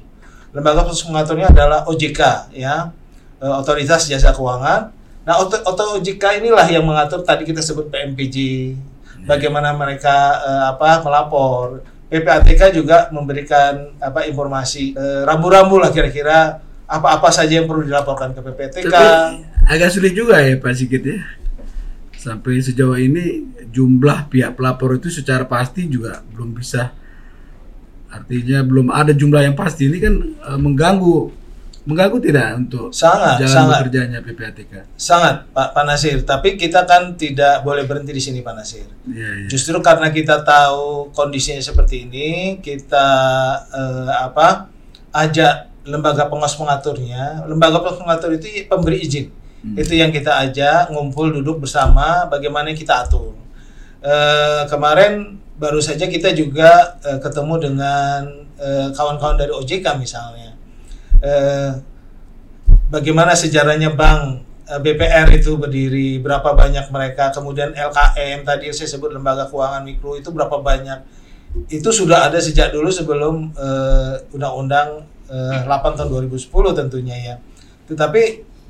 Lembaga 0.51 0.83
pengawas 0.83 1.05
pengaturnya 1.07 1.47
adalah 1.47 1.79
OJK, 1.87 2.51
ya 2.51 2.91
uh, 3.43 3.59
otoritas 3.59 4.07
jasa 4.07 4.31
keuangan. 4.31 4.95
Nah, 5.27 5.35
oto 5.39 5.83
OJK 5.99 6.39
inilah 6.43 6.67
yang 6.67 6.83
mengatur 6.87 7.23
tadi 7.23 7.47
kita 7.47 7.63
sebut 7.63 7.87
PMPJ, 7.87 8.35
bagaimana 9.27 9.75
mereka 9.75 10.39
uh, 10.39 10.63
apa 10.75 11.03
melapor. 11.03 11.83
PPATK 12.13 12.77
juga 12.77 13.09
memberikan 13.09 13.97
apa 13.97 14.29
informasi 14.29 14.93
uh, 14.93 15.25
rambu-rambu 15.25 15.81
lah 15.81 15.89
kira-kira 15.89 16.61
apa-apa 16.85 17.33
saja 17.33 17.57
yang 17.57 17.65
perlu 17.65 17.89
dilaporkan 17.89 18.37
ke 18.37 18.39
PPATK. 18.43 18.85
Tapi 18.85 19.07
agak 19.65 19.89
sulit 19.89 20.13
juga 20.13 20.37
ya 20.37 20.59
Pak 20.61 20.73
Sigit 20.77 21.01
ya. 21.01 21.19
Sampai 22.13 22.61
sejauh 22.61 22.99
ini 23.01 23.49
jumlah 23.73 24.29
pihak 24.29 24.53
pelapor 24.53 25.01
itu 25.01 25.09
secara 25.09 25.49
pasti 25.49 25.89
juga 25.89 26.21
belum 26.35 26.53
bisa. 26.53 26.93
Artinya 28.13 28.61
belum 28.61 28.93
ada 28.93 29.09
jumlah 29.09 29.41
yang 29.41 29.57
pasti. 29.57 29.89
Ini 29.89 29.97
kan 29.97 30.13
mengganggu 30.61 31.42
mengganggu 31.83 32.17
tidak 32.23 32.47
untuk 32.55 32.95
sangat, 32.95 33.43
jalan 33.43 33.51
sangat. 33.51 33.79
bekerjanya 33.83 34.19
PPATK? 34.23 34.73
Sangat, 34.95 35.51
Pak, 35.51 35.75
Pak 35.75 35.83
Nasir. 35.83 36.23
Tapi 36.23 36.55
kita 36.55 36.87
kan 36.87 37.19
tidak 37.19 37.59
boleh 37.67 37.83
berhenti 37.83 38.15
di 38.15 38.23
sini, 38.23 38.39
Pak 38.39 38.53
Nasir. 38.55 38.87
Ya, 39.11 39.27
ya. 39.43 39.47
Justru 39.51 39.75
karena 39.83 40.07
kita 40.07 40.47
tahu 40.47 41.11
kondisinya 41.11 41.59
seperti 41.59 42.07
ini, 42.07 42.57
kita 42.63 43.07
eh, 43.67 44.11
apa 44.15 44.71
ajak 45.11 45.83
lembaga 45.83 46.31
pengawas 46.31 46.55
pengaturnya. 46.55 47.43
Lembaga 47.51 47.83
pengawas 47.83 47.99
pengatur 47.99 48.31
itu 48.39 48.63
pemberi 48.63 49.03
izin. 49.03 49.27
Hmm. 49.63 49.75
Itu 49.75 49.91
yang 49.99 50.15
kita 50.15 50.39
ajak 50.47 50.95
ngumpul 50.95 51.35
duduk 51.35 51.67
bersama, 51.67 52.31
bagaimana 52.31 52.71
kita 52.71 53.03
atur. 53.03 53.35
Eh, 53.99 54.63
kemarin 54.71 55.35
baru 55.59 55.83
saja 55.83 56.07
kita 56.07 56.31
juga 56.31 56.95
eh, 57.03 57.19
ketemu 57.19 57.55
dengan 57.59 58.19
eh, 58.55 58.87
kawan-kawan 58.95 59.35
dari 59.35 59.51
OJK 59.51 59.99
misalnya 59.99 60.52
eh, 61.23 61.71
bagaimana 62.91 63.33
sejarahnya 63.33 63.95
bank 63.95 64.43
eh, 64.67 64.79
BPR 64.83 65.31
itu 65.33 65.55
berdiri, 65.55 66.19
berapa 66.19 66.53
banyak 66.53 66.91
mereka, 66.91 67.31
kemudian 67.31 67.71
LKM 67.71 68.43
tadi 68.43 68.69
saya 68.75 68.89
sebut 68.91 69.15
lembaga 69.15 69.47
keuangan 69.47 69.81
mikro 69.87 70.19
itu 70.19 70.29
berapa 70.29 70.59
banyak. 70.59 71.23
Itu 71.71 71.93
sudah 71.93 72.27
ada 72.27 72.43
sejak 72.43 72.75
dulu 72.75 72.91
sebelum 72.91 73.55
eh, 73.55 74.35
Undang-Undang 74.35 74.89
eh, 75.31 75.63
8 75.65 75.97
tahun 75.97 76.09
2010 76.29 76.51
tentunya 76.75 77.15
ya. 77.15 77.35
Tetapi 77.87 78.21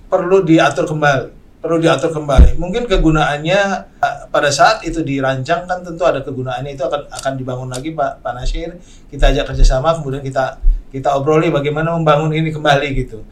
perlu 0.07 0.45
diatur 0.45 0.85
kembali 0.85 1.42
perlu 1.63 1.79
diatur 1.79 2.11
kembali. 2.11 2.59
Mungkin 2.59 2.91
kegunaannya 2.91 3.59
eh, 4.03 4.17
pada 4.27 4.51
saat 4.51 4.83
itu 4.83 4.99
dirancang 4.99 5.63
kan 5.63 5.79
tentu 5.79 6.03
ada 6.03 6.19
kegunaannya 6.19 6.75
itu 6.75 6.83
akan 6.83 7.07
akan 7.07 7.33
dibangun 7.39 7.71
lagi 7.71 7.95
Pak 7.95 8.19
Pak 8.19 8.33
Nasir. 8.35 8.75
Kita 9.07 9.31
ajak 9.31 9.55
kerjasama 9.55 9.95
kemudian 9.95 10.19
kita 10.19 10.59
kita 10.91 11.15
obroli 11.15 11.47
bagaimana 11.47 11.95
membangun 11.95 12.35
ini 12.35 12.51
kembali 12.51 12.87
gitu. 12.99 13.23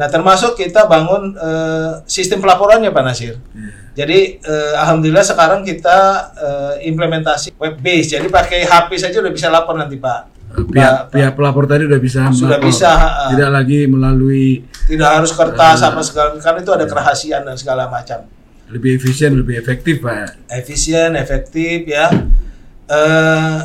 Nah 0.00 0.08
termasuk 0.08 0.56
kita 0.58 0.88
bangun 0.88 1.36
uh, 1.36 2.00
sistem 2.08 2.40
pelaporannya 2.40 2.88
Pak 2.88 3.04
Nasir. 3.04 3.36
Hmm. 3.52 3.92
Jadi 3.94 4.40
uh, 4.42 4.80
alhamdulillah 4.80 5.22
sekarang 5.22 5.60
kita 5.62 5.98
uh, 6.34 6.74
implementasi 6.82 7.54
web 7.60 7.78
base. 7.78 8.16
Jadi 8.16 8.26
pakai 8.32 8.64
HP 8.64 8.96
saja 8.96 9.20
udah 9.20 9.30
bisa 9.30 9.52
lapor 9.52 9.76
nanti 9.76 10.00
Pak 10.00 10.33
pihak, 10.62 11.10
pihak 11.10 11.32
pelapor 11.34 11.66
tadi 11.66 11.90
sudah 11.90 12.00
bisa 12.00 12.20
sudah 12.30 12.58
melapor. 12.62 12.70
bisa 12.70 12.90
tidak 13.34 13.50
lagi 13.50 13.80
melalui 13.90 14.62
tidak 14.86 15.10
harus 15.18 15.30
kertas 15.34 15.82
uh, 15.82 15.90
apa 15.90 16.00
segala 16.06 16.28
karena 16.38 16.60
itu 16.62 16.72
ada 16.72 16.84
kerahasiaan 16.86 17.42
dan 17.42 17.56
segala 17.58 17.90
macam. 17.90 18.30
lebih 18.64 18.96
efisien 18.96 19.36
lebih 19.36 19.60
efektif 19.60 20.00
pak. 20.00 20.40
Efisien 20.48 21.12
efektif 21.20 21.84
ya. 21.84 22.08
Uh, 22.88 23.60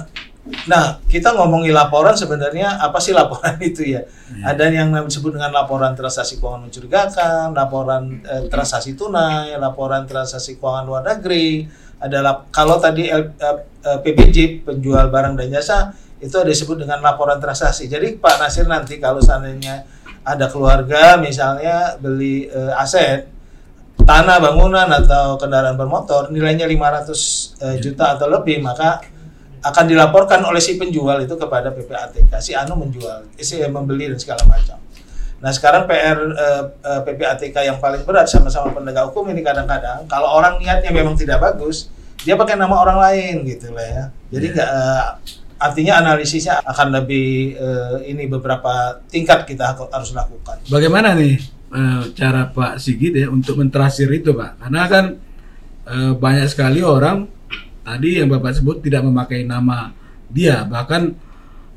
nah 0.66 0.98
kita 1.06 1.36
ngomongin 1.38 1.72
laporan 1.72 2.18
sebenarnya 2.18 2.82
apa 2.82 2.98
sih 2.98 3.14
laporan 3.14 3.56
itu 3.70 3.96
ya? 3.96 4.02
Hmm. 4.04 4.44
ada 4.46 4.66
yang 4.70 4.92
disebut 5.06 5.38
dengan 5.38 5.54
laporan 5.54 5.94
transaksi 5.94 6.38
keuangan 6.38 6.68
mencurigakan 6.68 7.54
laporan 7.54 8.22
eh, 8.22 8.46
transaksi 8.50 8.94
tunai 8.94 9.56
laporan 9.58 10.06
transaksi 10.06 10.58
keuangan 10.58 10.86
luar 10.86 11.04
negeri. 11.06 11.66
Adalah 12.00 12.48
kalau 12.52 12.80
tadi 12.80 13.12
eh, 13.12 13.34
eh, 13.40 14.00
PBJ 14.04 14.68
penjual 14.68 15.12
barang 15.12 15.36
dan 15.40 15.48
jasa 15.52 15.96
itu 16.20 16.36
ada 16.36 16.52
disebut 16.52 16.84
dengan 16.84 17.00
laporan 17.00 17.40
transaksi. 17.40 17.88
Jadi 17.88 18.20
Pak 18.20 18.36
Nasir 18.44 18.68
nanti 18.68 19.00
kalau 19.00 19.24
seandainya 19.24 19.88
ada 20.24 20.52
keluarga 20.52 21.16
misalnya 21.16 21.96
beli 21.96 22.52
e, 22.52 22.62
aset 22.76 23.32
tanah 24.04 24.38
bangunan 24.44 24.88
atau 24.88 25.40
kendaraan 25.40 25.80
bermotor 25.80 26.28
nilainya 26.28 26.68
500 26.68 26.76
e, 26.76 27.16
eh, 27.64 27.76
juta 27.80 28.20
atau 28.20 28.28
lebih 28.28 28.60
maka 28.60 29.00
akan 29.60 29.86
dilaporkan 29.92 30.40
oleh 30.44 30.60
si 30.60 30.80
penjual 30.80 31.20
itu 31.20 31.36
kepada 31.36 31.72
PPATK 31.72 32.32
si 32.40 32.56
anu 32.56 32.80
menjual 32.80 33.28
si 33.40 33.60
membeli 33.68 34.12
dan 34.12 34.20
segala 34.20 34.44
macam. 34.48 34.80
Nah 35.40 35.52
sekarang 35.56 35.84
PR 35.88 36.20
PPATK 37.04 37.68
yang 37.68 37.80
paling 37.80 38.04
berat 38.08 38.28
sama-sama 38.32 38.72
penegak 38.72 39.12
hukum 39.12 39.28
ini 39.32 39.44
kadang-kadang 39.44 40.08
kalau 40.08 40.32
orang 40.36 40.64
niatnya 40.64 40.96
memang 40.96 41.16
tidak 41.16 41.44
bagus 41.44 41.92
dia 42.24 42.36
pakai 42.36 42.56
nama 42.60 42.76
orang 42.76 43.00
lain 43.00 43.36
gitu 43.48 43.72
lah 43.72 43.88
ya. 43.88 44.04
Jadi 44.32 44.48
iya. 44.52 44.56
nggak 44.56 44.72
artinya 45.60 46.00
analisisnya 46.00 46.64
akan 46.64 46.88
lebih 47.04 47.60
uh, 47.60 48.00
ini 48.08 48.26
beberapa 48.32 49.04
tingkat 49.12 49.44
kita 49.44 49.76
harus 49.76 50.16
lakukan. 50.16 50.64
Bagaimana 50.72 51.12
nih 51.14 51.36
uh, 51.70 52.08
cara 52.16 52.48
Pak 52.48 52.80
Sigit 52.80 53.12
ya 53.12 53.28
untuk 53.28 53.60
mentrasir 53.60 54.08
itu 54.16 54.32
Pak? 54.32 54.64
Karena 54.64 54.84
kan 54.88 55.06
uh, 55.84 56.14
banyak 56.16 56.48
sekali 56.48 56.80
orang 56.80 57.28
tadi 57.84 58.24
yang 58.24 58.32
Bapak 58.32 58.56
sebut 58.56 58.80
tidak 58.80 59.04
memakai 59.04 59.44
nama 59.44 59.92
dia, 60.32 60.64
bahkan 60.64 61.12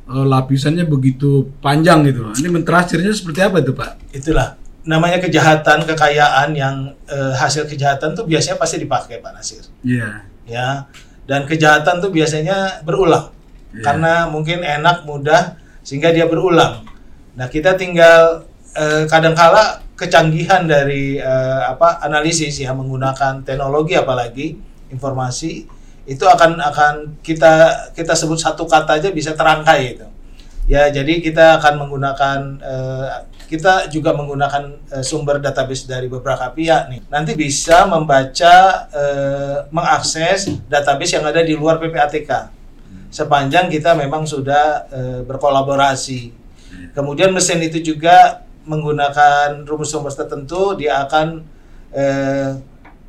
uh, 0.06 0.24
lapisannya 0.24 0.86
begitu 0.86 1.50
panjang 1.58 2.06
gitu. 2.06 2.30
Ini 2.38 2.48
mentrasirnya 2.54 3.10
seperti 3.10 3.42
apa 3.42 3.58
itu 3.58 3.74
Pak? 3.74 4.14
Itulah 4.14 4.54
namanya 4.86 5.18
kejahatan 5.18 5.86
kekayaan 5.86 6.54
yang 6.54 6.94
uh, 7.10 7.34
hasil 7.34 7.66
kejahatan 7.66 8.14
tuh 8.14 8.26
biasanya 8.30 8.62
pasti 8.62 8.78
dipakai 8.78 9.18
Pak 9.18 9.32
Nasir. 9.34 9.66
Iya. 9.82 9.98
Yeah. 9.98 10.14
Ya. 10.46 10.68
Dan 11.22 11.46
kejahatan 11.46 12.02
tuh 12.02 12.10
biasanya 12.10 12.82
berulang 12.82 13.30
yeah. 13.72 13.82
karena 13.84 14.12
mungkin 14.28 14.60
enak 14.60 15.08
mudah 15.08 15.56
sehingga 15.82 16.14
dia 16.14 16.28
berulang. 16.28 16.86
Nah 17.34 17.48
kita 17.48 17.74
tinggal 17.74 18.46
eh, 18.76 19.04
kadangkala 19.08 19.82
kecanggihan 19.96 20.64
dari 20.64 21.18
eh, 21.18 21.62
apa 21.66 22.00
analisis 22.04 22.60
ya 22.60 22.72
menggunakan 22.76 23.42
teknologi 23.44 23.96
apalagi 23.98 24.56
informasi 24.92 25.64
itu 26.02 26.24
akan 26.26 26.58
akan 26.58 26.94
kita 27.22 27.52
kita 27.94 28.12
sebut 28.18 28.38
satu 28.38 28.66
kata 28.66 28.98
aja 28.98 29.08
bisa 29.14 29.32
terangkai 29.32 29.98
itu. 29.98 30.06
Ya 30.70 30.86
jadi 30.90 31.18
kita 31.18 31.58
akan 31.58 31.86
menggunakan 31.86 32.38
eh, 32.62 33.08
kita 33.50 33.92
juga 33.92 34.14
menggunakan 34.14 34.78
eh, 34.98 35.04
sumber 35.04 35.42
database 35.42 35.86
dari 35.86 36.06
beberapa 36.06 36.50
pihak 36.50 36.82
nih. 36.90 37.00
Nanti 37.10 37.34
bisa 37.34 37.86
membaca 37.86 38.86
eh, 38.90 39.56
mengakses 39.74 40.50
database 40.70 41.18
yang 41.18 41.26
ada 41.26 41.42
di 41.42 41.54
luar 41.54 41.82
PPATK 41.82 42.61
sepanjang 43.12 43.68
kita 43.68 43.92
memang 43.92 44.24
sudah 44.24 44.88
e, 44.88 45.00
berkolaborasi. 45.28 46.32
Kemudian 46.96 47.30
mesin 47.30 47.60
itu 47.60 47.84
juga 47.84 48.48
menggunakan 48.64 49.68
rumus-rumus 49.68 50.16
tertentu, 50.16 50.72
dia 50.80 51.04
akan 51.04 51.44
e, 51.92 52.04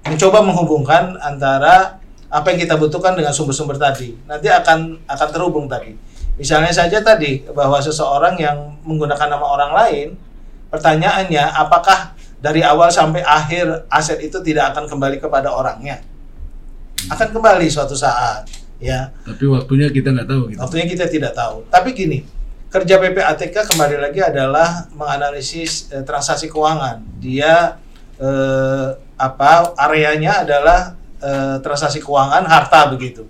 mencoba 0.04 0.44
menghubungkan 0.44 1.16
antara 1.24 2.04
apa 2.28 2.46
yang 2.52 2.60
kita 2.68 2.76
butuhkan 2.76 3.16
dengan 3.16 3.32
sumber-sumber 3.32 3.80
tadi. 3.80 4.12
Nanti 4.28 4.52
akan 4.52 5.08
akan 5.08 5.28
terhubung 5.32 5.72
tadi. 5.72 5.96
Misalnya 6.36 6.76
saja 6.76 7.00
tadi 7.00 7.46
bahwa 7.56 7.80
seseorang 7.80 8.36
yang 8.36 8.76
menggunakan 8.84 9.32
nama 9.32 9.46
orang 9.48 9.72
lain, 9.72 10.08
pertanyaannya 10.68 11.46
apakah 11.56 12.12
dari 12.44 12.60
awal 12.60 12.92
sampai 12.92 13.24
akhir 13.24 13.88
aset 13.88 14.20
itu 14.20 14.44
tidak 14.44 14.76
akan 14.76 14.92
kembali 14.92 15.24
kepada 15.24 15.54
orangnya? 15.54 16.04
akan 17.12 17.36
kembali 17.36 17.68
suatu 17.68 17.96
saat 17.98 18.48
ya. 18.84 19.16
Tapi 19.24 19.48
waktunya 19.48 19.88
kita 19.88 20.12
nggak 20.12 20.28
tahu 20.28 20.42
gitu. 20.52 20.60
waktunya 20.60 20.86
kita 20.92 21.06
tidak 21.08 21.32
tahu. 21.32 21.64
Tapi 21.72 21.90
gini 21.96 22.20
kerja 22.68 22.98
PPATK 22.98 23.70
kembali 23.70 24.02
lagi 24.02 24.20
adalah 24.20 24.90
menganalisis 24.92 25.94
eh, 25.94 26.04
transaksi 26.04 26.52
keuangan. 26.52 27.00
Dia 27.24 27.80
eh, 28.20 28.88
apa 29.16 29.78
areanya 29.80 30.44
adalah 30.44 31.00
eh, 31.24 31.58
transaksi 31.64 32.04
keuangan 32.04 32.44
harta 32.44 32.92
begitu. 32.92 33.24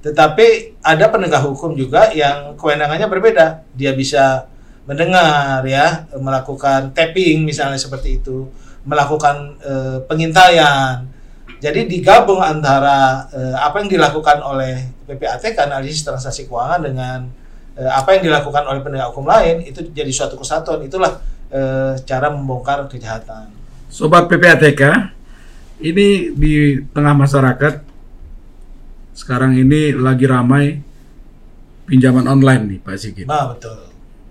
Tetapi 0.00 0.80
ada 0.80 1.06
penegak 1.12 1.44
hukum 1.44 1.76
juga 1.76 2.12
yang 2.12 2.56
kewenangannya 2.56 3.08
berbeda. 3.08 3.62
Dia 3.76 3.92
bisa 3.92 4.48
mendengar 4.88 5.62
ya 5.68 6.08
melakukan 6.18 6.90
tapping 6.90 7.46
misalnya 7.46 7.78
seperti 7.78 8.18
itu 8.18 8.50
melakukan 8.82 9.60
eh, 9.60 9.98
pengintaian 10.08 11.04
jadi 11.60 11.84
digabung 11.84 12.40
antara 12.40 13.28
eh, 13.30 13.56
apa 13.56 13.84
yang 13.84 13.92
dilakukan 13.92 14.40
oleh 14.40 14.88
PPATK 15.04 15.68
analisis 15.68 16.02
transaksi 16.02 16.48
keuangan 16.48 16.80
dengan 16.80 17.18
eh, 17.76 17.90
apa 17.90 18.16
yang 18.16 18.32
dilakukan 18.32 18.64
oleh 18.64 18.80
penegak 18.80 19.12
hukum 19.12 19.28
lain 19.28 19.62
itu 19.68 19.84
jadi 19.92 20.08
suatu 20.08 20.40
kesatuan 20.40 20.80
itulah 20.82 21.20
eh, 21.52 22.00
cara 22.08 22.32
membongkar 22.32 22.88
kejahatan. 22.88 23.52
Sobat 23.90 24.30
PPATK, 24.30 25.12
ini 25.84 26.32
di 26.32 26.80
tengah 26.94 27.12
masyarakat 27.12 27.84
sekarang 29.12 29.58
ini 29.58 29.92
lagi 29.92 30.24
ramai 30.24 30.80
pinjaman 31.84 32.24
online 32.24 32.62
nih 32.76 32.78
Pak 32.80 32.96
Sigit. 32.96 33.26
Nah, 33.26 33.52
betul. 33.52 33.90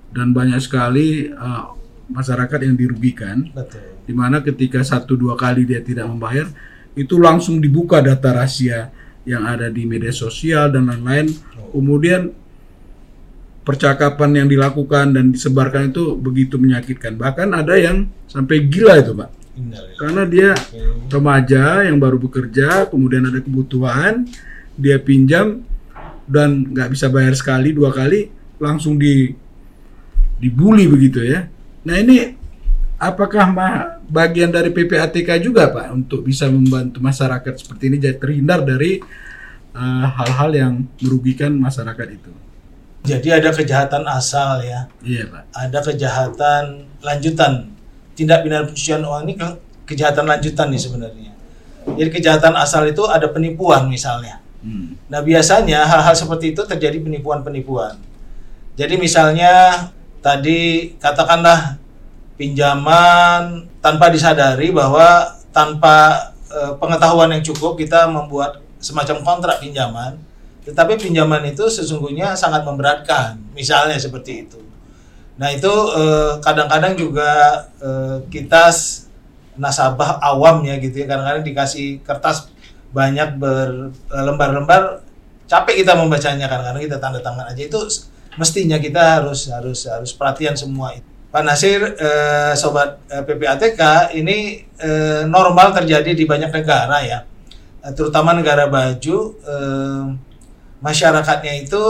Dan 0.10 0.34
banyak 0.34 0.58
sekali 0.58 1.30
eh, 1.30 1.64
masyarakat 2.10 2.60
yang 2.66 2.76
dirugikan 2.76 3.54
Betul. 3.54 4.02
di 4.04 4.14
mana 4.18 4.42
ketika 4.42 4.82
satu 4.82 5.14
dua 5.14 5.38
kali 5.38 5.64
dia 5.70 5.80
tidak 5.80 6.10
membayar 6.10 6.50
itu 6.98 7.18
langsung 7.22 7.62
dibuka 7.62 8.02
data 8.02 8.34
rahasia 8.34 8.90
yang 9.28 9.46
ada 9.46 9.70
di 9.70 9.86
media 9.86 10.14
sosial 10.14 10.74
dan 10.74 10.90
lain-lain. 10.90 11.30
Kemudian 11.70 12.34
percakapan 13.62 14.42
yang 14.42 14.48
dilakukan 14.50 15.14
dan 15.14 15.30
disebarkan 15.30 15.94
itu 15.94 16.18
begitu 16.18 16.58
menyakitkan. 16.58 17.14
Bahkan 17.14 17.54
ada 17.54 17.78
yang 17.78 18.10
sampai 18.26 18.66
gila 18.66 18.98
itu 18.98 19.14
pak. 19.14 19.30
Karena 20.00 20.24
dia 20.24 20.56
remaja 21.12 21.84
yang 21.84 22.00
baru 22.00 22.16
bekerja 22.16 22.88
kemudian 22.88 23.28
ada 23.28 23.44
kebutuhan 23.44 24.24
dia 24.80 24.96
pinjam 24.96 25.68
dan 26.24 26.72
nggak 26.72 26.96
bisa 26.96 27.12
bayar 27.12 27.36
sekali 27.36 27.76
dua 27.76 27.92
kali 27.92 28.32
langsung 28.56 28.96
di 28.96 29.36
dibully 30.40 30.88
begitu 30.88 31.20
ya. 31.28 31.52
Nah 31.84 31.96
ini 32.00 32.39
apakah 33.00 33.48
bagian 34.12 34.52
dari 34.52 34.70
PPATK 34.76 35.40
juga 35.40 35.72
pak 35.72 35.96
untuk 35.96 36.28
bisa 36.28 36.52
membantu 36.52 37.00
masyarakat 37.00 37.54
seperti 37.56 37.88
ini 37.88 37.98
jadi 37.98 38.20
terhindar 38.20 38.60
dari 38.62 39.00
eh, 39.74 40.08
hal-hal 40.20 40.50
yang 40.52 40.74
merugikan 41.00 41.56
masyarakat 41.56 42.08
itu 42.12 42.32
Jadi 43.00 43.32
ada 43.32 43.56
kejahatan 43.56 44.04
asal 44.12 44.60
ya, 44.60 44.92
iya 45.00 45.24
pak 45.32 45.48
ada 45.56 45.80
kejahatan 45.80 46.84
lanjutan. 47.00 47.72
Tindak 48.12 48.44
pidana 48.44 48.68
pencucian 48.68 49.00
uang 49.00 49.24
ini 49.24 49.34
ke- 49.40 49.60
kejahatan 49.88 50.28
lanjutan 50.28 50.68
nih 50.68 50.82
sebenarnya. 50.84 51.32
Jadi 51.96 52.10
kejahatan 52.12 52.54
asal 52.60 52.84
itu 52.92 53.08
ada 53.08 53.32
penipuan 53.32 53.88
misalnya. 53.88 54.44
Hmm. 54.60 55.00
Nah 55.08 55.24
biasanya 55.24 55.88
hal-hal 55.88 56.12
seperti 56.12 56.52
itu 56.52 56.68
terjadi 56.68 57.00
penipuan-penipuan. 57.00 57.96
Jadi 58.76 59.00
misalnya 59.00 59.88
tadi 60.20 60.92
katakanlah 61.00 61.80
pinjaman 62.40 63.68
tanpa 63.84 64.08
disadari 64.08 64.72
bahwa 64.72 65.28
tanpa 65.52 66.32
eh, 66.48 66.74
pengetahuan 66.80 67.36
yang 67.36 67.44
cukup 67.44 67.76
kita 67.76 68.08
membuat 68.08 68.64
semacam 68.80 69.20
kontrak 69.28 69.60
pinjaman, 69.60 70.16
tetapi 70.64 70.96
pinjaman 70.96 71.44
itu 71.52 71.68
sesungguhnya 71.68 72.40
sangat 72.40 72.64
memberatkan, 72.64 73.36
misalnya 73.52 74.00
seperti 74.00 74.48
itu. 74.48 74.60
Nah 75.36 75.52
itu 75.52 75.68
eh, 76.00 76.40
kadang-kadang 76.40 76.96
juga 76.96 77.68
eh, 77.84 78.24
kita 78.32 78.72
nasabah 79.60 80.24
awam 80.24 80.64
ya 80.64 80.80
gitu 80.80 81.04
ya, 81.04 81.12
kadang-kadang 81.12 81.44
dikasih 81.44 82.00
kertas 82.08 82.48
banyak 82.96 83.36
berlembar-lembar, 83.36 85.04
capek 85.44 85.84
kita 85.84 86.00
membacanya 86.00 86.48
kadang-kadang 86.48 86.88
kita 86.88 86.98
tanda 87.04 87.20
tangan 87.20 87.52
aja 87.52 87.68
itu 87.68 87.80
mestinya 88.40 88.80
kita 88.80 89.20
harus 89.20 89.52
harus 89.52 89.84
harus 89.92 90.16
perhatian 90.16 90.56
semua 90.56 90.96
itu. 90.96 91.19
Pak 91.30 91.44
Nasir, 91.46 91.82
eh, 91.94 92.54
sobat 92.58 93.06
eh, 93.06 93.22
PPATK, 93.22 94.14
ini 94.18 94.66
eh, 94.82 95.24
normal 95.30 95.78
terjadi 95.78 96.12
di 96.18 96.26
banyak 96.26 96.50
negara 96.50 96.98
ya, 97.06 97.20
Eh, 97.80 97.94
terutama 97.96 98.36
negara 98.36 98.68
baju. 98.68 99.18
eh, 99.40 100.04
masyarakatnya 100.80 101.68
itu 101.68 101.82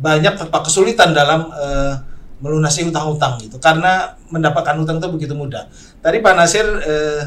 banyak 0.00 0.34
terpa 0.40 0.64
kesulitan 0.64 1.12
dalam 1.12 1.52
eh, 1.52 1.94
melunasi 2.38 2.86
hutang-hutang 2.86 3.36
gitu 3.42 3.58
karena 3.58 4.14
mendapatkan 4.30 4.78
hutang 4.78 5.02
itu 5.02 5.08
begitu 5.10 5.34
mudah. 5.34 5.66
Tadi 6.00 6.22
Pak 6.22 6.34
Nasir 6.38 6.66
eh, 6.86 7.22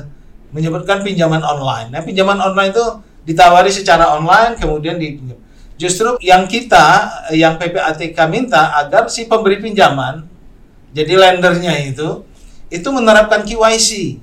menyebutkan 0.56 1.04
pinjaman 1.04 1.44
online. 1.44 1.92
Nah, 1.92 2.02
pinjaman 2.04 2.40
online 2.40 2.72
itu 2.72 2.86
ditawari 3.28 3.70
secara 3.70 4.18
online 4.18 4.58
kemudian 4.58 4.98
di 4.98 5.20
justru 5.78 6.18
yang 6.24 6.46
kita 6.50 7.10
eh, 7.30 7.42
yang 7.42 7.58
PPATK 7.60 8.18
minta 8.32 8.74
agar 8.82 9.10
si 9.12 9.26
pemberi 9.30 9.62
pinjaman 9.62 10.31
jadi 10.92 11.14
lendernya 11.16 11.74
itu 11.88 12.24
itu 12.72 12.88
menerapkan 12.88 13.44
KYC. 13.44 14.20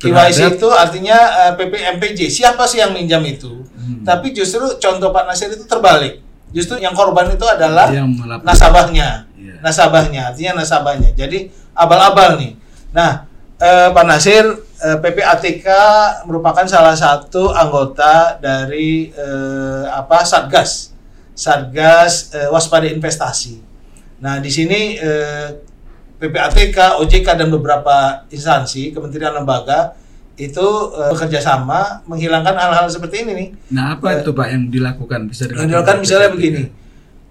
KYC 0.00 0.12
Terhadap- 0.12 0.56
itu 0.56 0.68
artinya 0.72 1.18
eh, 1.48 1.52
PPMPJ. 1.56 2.20
Siapa 2.28 2.64
sih 2.64 2.80
yang 2.80 2.92
minjam 2.92 3.20
itu? 3.24 3.64
Hmm. 3.76 4.04
Tapi 4.04 4.32
justru 4.32 4.64
contoh 4.80 5.12
Pak 5.12 5.24
Nasir 5.28 5.52
itu 5.52 5.64
terbalik. 5.64 6.20
Justru 6.54 6.78
yang 6.78 6.94
korban 6.94 7.28
itu 7.28 7.44
adalah 7.44 7.90
nasabahnya. 8.46 9.26
Iya. 9.34 9.58
Nasabahnya, 9.60 10.20
artinya 10.30 10.62
nasabahnya. 10.62 11.10
Jadi 11.12 11.50
abal-abal 11.74 12.38
nih. 12.38 12.54
Nah, 12.94 13.26
eh, 13.58 13.88
Pak 13.90 14.04
Nasir, 14.06 14.44
eh, 14.78 14.96
PPATK 15.02 15.66
merupakan 16.24 16.62
salah 16.64 16.94
satu 16.94 17.50
anggota 17.50 18.38
dari 18.38 19.10
eh, 19.10 19.82
apa 19.90 20.22
Satgas, 20.22 20.94
Satgas 21.34 22.30
eh, 22.32 22.48
Waspada 22.48 22.86
Investasi. 22.86 23.58
Nah, 24.22 24.38
di 24.38 24.48
sini 24.48 24.94
eh, 24.94 25.48
PPATK, 26.24 27.04
OJK 27.04 27.28
dan 27.36 27.48
beberapa 27.52 28.24
instansi, 28.32 28.96
kementerian 28.96 29.36
lembaga 29.36 29.92
itu 30.34 30.66
eh, 30.98 31.10
bekerja 31.14 31.38
sama 31.38 32.02
menghilangkan 32.10 32.54
hal-hal 32.58 32.86
seperti 32.90 33.22
ini 33.22 33.32
nih. 33.34 33.48
nah 33.70 33.94
apa 33.94 34.18
itu 34.18 34.34
pak 34.34 34.46
yang 34.50 34.66
dilakukan 34.66 35.30
bisa 35.30 35.46
Yang 35.46 35.70
dilakukan 35.70 35.96
misalnya 36.02 36.30
begini. 36.34 36.62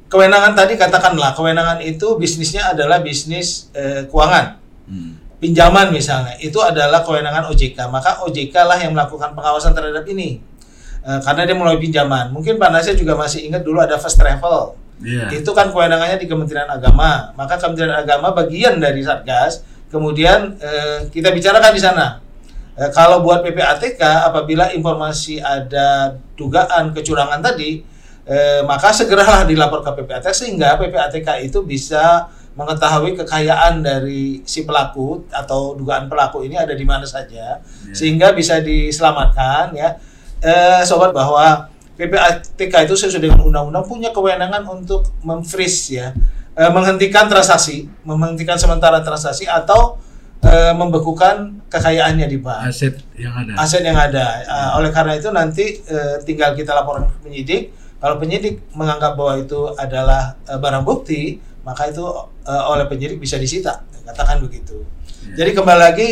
Kewenangan 0.08 0.54
tadi 0.54 0.78
katakanlah 0.78 1.34
kewenangan 1.34 1.82
itu 1.84 2.16
bisnisnya 2.16 2.72
adalah 2.72 3.04
bisnis 3.04 3.74
eh, 3.76 4.08
keuangan. 4.08 4.62
Hmm. 4.88 5.20
Pinjaman 5.42 5.92
misalnya 5.92 6.40
itu 6.40 6.56
adalah 6.64 7.04
kewenangan 7.04 7.52
OJK. 7.52 7.76
Maka 7.92 8.24
OJK 8.24 8.56
lah 8.64 8.80
yang 8.80 8.96
melakukan 8.96 9.36
pengawasan 9.36 9.76
terhadap 9.76 10.08
ini. 10.08 10.40
Eh, 11.04 11.20
karena 11.20 11.44
dia 11.44 11.56
mulai 11.60 11.76
pinjaman. 11.76 12.32
Mungkin 12.32 12.56
Pak 12.56 12.70
Nasir 12.72 12.96
juga 12.96 13.20
masih 13.20 13.52
ingat 13.52 13.68
dulu 13.68 13.84
ada 13.84 14.00
first 14.00 14.16
travel. 14.16 14.80
Iya. 15.02 15.34
Itu 15.34 15.56
kan 15.56 15.74
kewenangannya 15.74 16.22
di 16.22 16.28
Kementerian 16.30 16.70
Agama. 16.70 17.34
Maka 17.34 17.58
Kementerian 17.58 17.98
Agama 18.04 18.36
bagian 18.36 18.78
dari 18.78 19.02
Satgas. 19.02 19.66
Kemudian 19.90 20.58
eh, 20.62 21.10
kita 21.10 21.34
bicarakan 21.34 21.72
di 21.74 21.82
sana. 21.82 22.22
Eh, 22.74 22.90
kalau 22.90 23.22
buat 23.22 23.46
PPATK 23.46 24.02
apabila 24.30 24.74
informasi 24.74 25.38
ada 25.38 26.18
dugaan 26.34 26.90
kecurangan 26.90 27.38
tadi, 27.42 27.86
eh, 28.26 28.62
maka 28.66 28.90
segeralah 28.90 29.46
dilapor 29.46 29.86
ke 29.86 29.92
PPATK 30.02 30.34
sehingga 30.34 30.78
PPATK 30.82 31.46
itu 31.46 31.62
bisa 31.62 32.26
mengetahui 32.54 33.18
kekayaan 33.18 33.82
dari 33.82 34.46
si 34.46 34.62
pelaku 34.62 35.26
atau 35.34 35.74
dugaan 35.74 36.06
pelaku 36.06 36.46
ini 36.46 36.54
ada 36.54 36.78
di 36.78 36.86
mana 36.86 37.02
saja 37.02 37.58
sehingga 37.90 38.30
bisa 38.34 38.62
diselamatkan 38.62 39.74
ya. 39.74 39.98
Eh, 40.44 40.82
sobat 40.84 41.16
bahwa 41.16 41.72
PPATK 41.94 42.90
itu 42.90 42.96
sesuai 42.98 43.22
dengan 43.22 43.40
undang-undang 43.46 43.86
punya 43.86 44.10
kewenangan 44.10 44.66
untuk 44.66 45.14
memfreeze 45.22 45.94
ya, 45.94 46.08
eh, 46.58 46.72
menghentikan 46.74 47.30
transaksi, 47.30 47.86
menghentikan 48.02 48.58
sementara 48.58 49.02
transaksi 49.06 49.46
atau 49.46 50.02
eh, 50.42 50.74
membekukan 50.74 51.64
kekayaannya 51.74 52.28
di 52.30 52.38
bank 52.38 52.70
aset 52.70 53.00
yang 53.18 53.34
ada 53.34 53.52
aset 53.58 53.82
yang 53.82 53.98
ada. 53.98 54.26
Uh, 54.46 54.70
oleh 54.78 54.94
karena 54.94 55.18
itu 55.18 55.30
nanti 55.34 55.82
uh, 55.90 56.22
tinggal 56.22 56.54
kita 56.54 56.76
laporan 56.78 57.10
ke 57.10 57.18
penyidik. 57.26 57.64
Kalau 57.98 58.20
penyidik 58.20 58.62
menganggap 58.76 59.16
bahwa 59.16 59.40
itu 59.40 59.72
adalah 59.80 60.36
uh, 60.46 60.60
barang 60.60 60.84
bukti, 60.84 61.40
maka 61.64 61.90
itu 61.90 62.04
uh, 62.04 62.64
oleh 62.70 62.86
penyidik 62.86 63.18
bisa 63.18 63.40
disita. 63.42 63.82
Katakan 64.04 64.44
begitu. 64.44 64.84
Ya. 65.32 65.42
Jadi 65.42 65.56
kembali 65.56 65.80
lagi, 65.80 66.10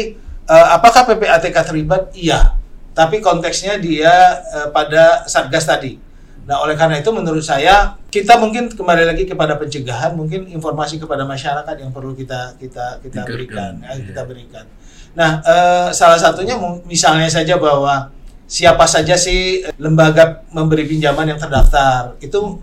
uh, 0.48 0.68
apakah 0.80 1.04
PPATK 1.04 1.58
terlibat? 1.68 2.16
Iya. 2.16 2.61
Tapi 2.92 3.24
konteksnya 3.24 3.80
dia 3.80 4.44
uh, 4.52 4.68
pada 4.70 5.24
satgas 5.26 5.64
tadi. 5.64 5.96
Nah, 6.42 6.60
oleh 6.66 6.74
karena 6.76 6.98
itu 7.00 7.08
menurut 7.14 7.46
saya 7.46 7.96
kita 8.12 8.36
mungkin 8.36 8.68
kembali 8.68 9.08
lagi 9.08 9.24
kepada 9.30 9.56
pencegahan, 9.56 10.18
mungkin 10.18 10.50
informasi 10.50 10.98
kepada 10.98 11.24
masyarakat 11.24 11.76
yang 11.80 11.94
perlu 11.94 12.18
kita 12.18 12.58
kita 12.60 13.00
kita 13.00 13.24
berikan, 13.24 13.80
eh, 13.86 13.96
iya. 13.96 14.04
kita 14.12 14.22
berikan. 14.26 14.66
Nah, 15.14 15.40
eh, 15.40 15.88
salah 15.94 16.18
satunya 16.18 16.58
misalnya 16.84 17.30
saja 17.30 17.56
bahwa 17.56 18.10
siapa 18.52 18.84
saja 18.84 19.16
sih 19.16 19.64
lembaga 19.80 20.44
memberi 20.52 20.84
pinjaman 20.84 21.32
yang 21.32 21.40
terdaftar 21.40 22.20
itu 22.20 22.60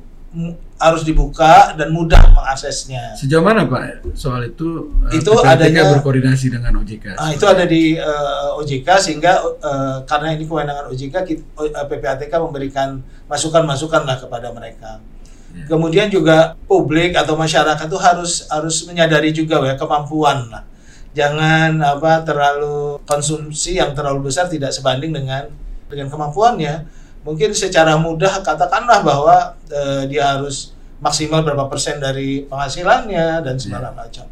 harus 0.79 1.03
dibuka 1.03 1.75
dan 1.75 1.91
mudah 1.91 2.23
mengaksesnya. 2.31 3.13
Sejauh 3.13 3.43
mana 3.43 3.67
Pak 3.67 4.15
soal 4.15 4.47
itu? 4.47 4.87
eh, 5.11 5.19
Itu 5.19 5.35
adanya- 5.43 5.91
berkoordinasi 5.93 6.55
dengan 6.55 6.79
OJK. 6.79 7.19
Nah, 7.19 7.35
itu 7.35 7.45
ada 7.45 7.67
di 7.67 7.99
eh, 7.99 8.49
OJK 8.57 8.89
sehingga 8.97 9.33
eh, 9.43 9.97
karena 10.07 10.33
ini 10.33 10.47
kewenangan 10.47 10.87
OJK 10.89 11.15
kit- 11.23 11.47
o- 11.53 11.67
eh, 11.67 11.85
PPATK 11.85 12.31
memberikan 12.39 12.99
masukan-masukan 13.27 14.07
lah 14.07 14.17
kepada 14.17 14.55
mereka. 14.55 15.03
Ya. 15.51 15.67
Kemudian 15.67 16.07
juga 16.09 16.55
publik 16.65 17.13
atau 17.13 17.35
masyarakat 17.35 17.85
itu 17.85 17.99
harus 17.99 18.47
harus 18.47 18.87
menyadari 18.87 19.33
juga 19.33 19.59
ya 19.65 19.75
kemampuan 19.75 20.47
lah. 20.47 20.63
Jangan 21.11 21.81
apa 21.81 22.23
terlalu 22.23 23.03
konsumsi 23.03 23.75
yang 23.75 23.91
terlalu 23.91 24.31
besar 24.31 24.47
tidak 24.47 24.71
sebanding 24.71 25.11
dengan 25.11 25.51
dengan 25.89 26.07
kemampuannya. 26.07 26.98
Mungkin 27.29 27.53
secara 27.53 28.01
mudah 28.01 28.41
katakanlah 28.41 29.05
bahwa 29.05 29.37
eh, 29.69 30.09
dia 30.09 30.33
harus 30.33 30.73
maksimal 31.05 31.45
berapa 31.45 31.69
persen 31.69 32.01
dari 32.01 32.49
penghasilannya 32.49 33.45
dan 33.45 33.61
segala 33.61 33.93
macam. 33.93 34.25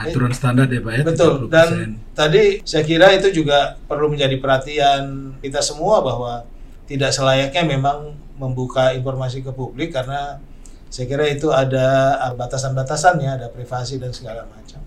Aturan 0.00 0.32
standar 0.32 0.64
ya 0.72 0.80
Pak 0.80 0.92
ya. 0.96 1.02
Betul. 1.04 1.34
30%. 1.46 1.52
Dan 1.52 1.68
tadi 2.16 2.64
saya 2.64 2.84
kira 2.88 3.12
itu 3.12 3.28
juga 3.28 3.76
perlu 3.84 4.08
menjadi 4.08 4.40
perhatian 4.40 5.36
kita 5.44 5.60
semua 5.60 6.00
bahwa 6.00 6.48
tidak 6.88 7.12
selayaknya 7.12 7.76
memang 7.76 8.16
membuka 8.40 8.96
informasi 8.96 9.44
ke 9.44 9.52
publik 9.52 9.92
karena 9.92 10.40
saya 10.88 11.06
kira 11.06 11.28
itu 11.28 11.52
ada 11.52 12.16
batasan-batasannya, 12.34 13.30
ada 13.36 13.46
privasi 13.52 14.00
dan 14.00 14.10
segala 14.10 14.48
macam. 14.48 14.80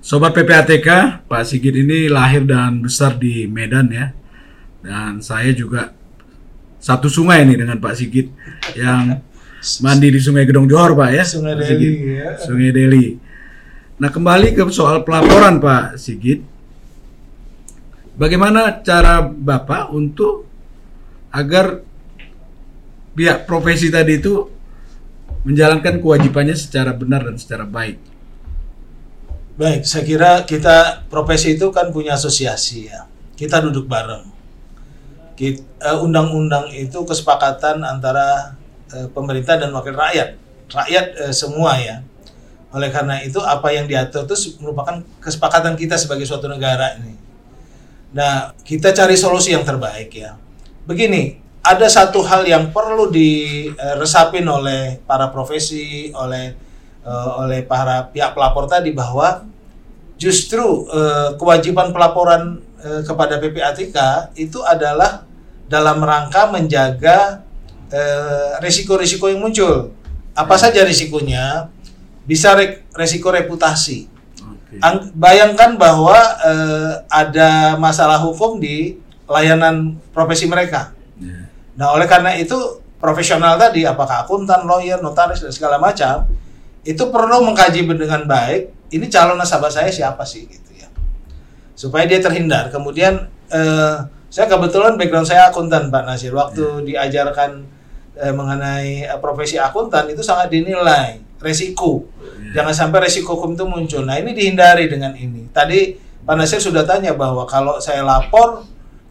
Sobat 0.00 0.32
PPATK, 0.32 1.20
Pak 1.28 1.42
Sigit 1.44 1.74
ini 1.74 2.08
lahir 2.08 2.46
dan 2.46 2.80
besar 2.80 3.18
di 3.18 3.50
Medan 3.50 3.90
ya. 3.90 4.14
Dan 4.80 5.20
saya 5.20 5.52
juga 5.52 5.92
satu 6.84 7.08
sungai 7.08 7.48
nih 7.48 7.64
dengan 7.64 7.80
Pak 7.80 7.96
Sigit 7.96 8.28
yang 8.76 9.24
mandi 9.80 10.12
di 10.12 10.20
Sungai 10.20 10.44
Gedong 10.44 10.68
Johor 10.68 10.92
Pak 10.92 11.10
ya. 11.16 11.24
Sungai 11.24 11.56
Pak 11.56 11.64
Deli, 11.64 11.90
ya. 12.12 12.36
Sungai 12.36 12.70
Deli. 12.76 13.06
Nah 13.96 14.12
kembali 14.12 14.52
ke 14.52 14.68
soal 14.68 15.00
pelaporan 15.00 15.64
Pak 15.64 15.96
Sigit. 15.96 16.44
Bagaimana 18.20 18.84
cara 18.84 19.24
Bapak 19.24 19.96
untuk 19.96 20.44
agar 21.32 21.80
pihak 23.16 23.48
profesi 23.48 23.88
tadi 23.88 24.20
itu 24.20 24.44
menjalankan 25.48 26.04
kewajibannya 26.04 26.52
secara 26.52 26.92
benar 26.92 27.24
dan 27.24 27.40
secara 27.40 27.64
baik? 27.64 27.96
Baik, 29.56 29.88
saya 29.88 30.04
kira 30.04 30.44
kita 30.44 31.08
profesi 31.08 31.56
itu 31.56 31.72
kan 31.72 31.88
punya 31.94 32.18
asosiasi 32.18 32.92
ya. 32.92 33.08
Kita 33.34 33.64
duduk 33.64 33.88
bareng. 33.88 34.33
Eh, 35.34 35.58
Undang-undang 35.98 36.70
itu 36.70 37.02
kesepakatan 37.02 37.82
antara 37.82 38.54
eh, 38.94 39.10
pemerintah 39.10 39.58
dan 39.58 39.74
wakil 39.74 39.94
rakyat. 39.94 40.38
Rakyat 40.70 41.06
eh, 41.26 41.34
semua 41.34 41.74
ya. 41.78 42.06
Oleh 42.74 42.90
karena 42.90 43.22
itu 43.22 43.38
apa 43.42 43.70
yang 43.70 43.86
diatur 43.86 44.26
itu 44.26 44.58
merupakan 44.62 45.02
kesepakatan 45.22 45.74
kita 45.74 45.98
sebagai 45.98 46.26
suatu 46.26 46.46
negara 46.46 46.98
ini. 46.98 47.14
Nah, 48.14 48.54
kita 48.62 48.94
cari 48.94 49.18
solusi 49.18 49.50
yang 49.50 49.66
terbaik 49.66 50.10
ya. 50.14 50.38
Begini, 50.86 51.38
ada 51.64 51.86
satu 51.90 52.22
hal 52.22 52.46
yang 52.46 52.70
perlu 52.70 53.10
diresapin 53.10 54.46
oleh 54.46 55.02
para 55.02 55.34
profesi, 55.34 56.14
oleh 56.14 56.54
eh, 57.02 57.30
oleh 57.42 57.66
para 57.66 58.06
pihak 58.10 58.38
pelapor 58.38 58.70
tadi 58.70 58.94
bahwa 58.94 59.42
justru 60.24 60.88
eh, 60.88 61.36
kewajiban 61.36 61.92
pelaporan 61.92 62.64
eh, 62.80 63.04
kepada 63.04 63.36
PPATK 63.36 63.96
itu 64.40 64.64
adalah 64.64 65.28
dalam 65.68 66.00
rangka 66.00 66.48
menjaga 66.48 67.44
eh, 67.92 68.56
risiko-risiko 68.64 69.28
yang 69.28 69.44
muncul. 69.44 69.92
Apa 70.32 70.56
saja 70.56 70.80
risikonya? 70.82 71.68
Bisa 72.24 72.56
re- 72.56 72.88
resiko 72.96 73.28
reputasi. 73.28 74.08
Ang- 74.80 75.12
bayangkan 75.14 75.76
bahwa 75.78 76.18
ada 77.06 77.78
masalah 77.78 78.18
hukum 78.18 78.58
di 78.58 78.98
layanan 79.30 79.94
profesi 80.10 80.50
mereka. 80.50 80.90
Ya. 81.20 81.46
Nah, 81.78 81.94
oleh 81.94 82.10
karena 82.10 82.34
itu 82.34 82.56
profesional 82.98 83.54
tadi, 83.54 83.86
apakah 83.86 84.26
akuntan, 84.26 84.66
lawyer, 84.66 84.98
notaris 84.98 85.44
dan 85.44 85.52
segala 85.54 85.78
macam, 85.78 86.26
itu 86.82 87.00
perlu 87.12 87.44
mengkaji 87.44 87.86
dengan 87.86 88.26
baik. 88.26 88.83
Ini 88.94 89.06
calon 89.10 89.34
nasabah 89.34 89.68
saya 89.68 89.90
siapa 89.90 90.22
sih, 90.22 90.46
gitu 90.46 90.70
ya, 90.78 90.86
supaya 91.74 92.06
dia 92.06 92.22
terhindar. 92.22 92.70
Kemudian 92.70 93.26
eh, 93.50 93.96
saya 94.30 94.46
kebetulan 94.46 94.94
background 94.94 95.26
saya 95.26 95.50
akuntan, 95.50 95.90
Pak 95.90 96.02
Nasir. 96.06 96.30
Waktu 96.30 96.86
diajarkan 96.86 97.66
eh, 98.22 98.30
mengenai 98.30 99.10
eh, 99.10 99.18
profesi 99.18 99.58
akuntan 99.58 100.06
itu 100.06 100.22
sangat 100.22 100.54
dinilai 100.54 101.18
resiko. 101.42 102.06
Jangan 102.54 102.70
sampai 102.70 103.10
resiko 103.10 103.34
hukum 103.34 103.58
itu 103.58 103.66
muncul. 103.66 104.02
Nah, 104.06 104.16
ini 104.22 104.30
dihindari 104.30 104.86
dengan 104.86 105.10
ini. 105.18 105.50
Tadi 105.50 105.98
Pak 106.22 106.34
Nasir 106.38 106.62
sudah 106.62 106.86
tanya 106.86 107.12
bahwa 107.12 107.44
kalau 107.44 107.76
saya 107.82 108.00
lapor 108.00 108.64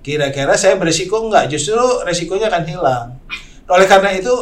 kira-kira 0.03 0.57
saya 0.59 0.75
berisiko 0.75 1.29
enggak 1.29 1.47
justru 1.47 1.79
resikonya 2.03 2.51
akan 2.51 2.63
hilang 2.67 3.07
oleh 3.71 3.87
karena 3.87 4.11
itu 4.11 4.33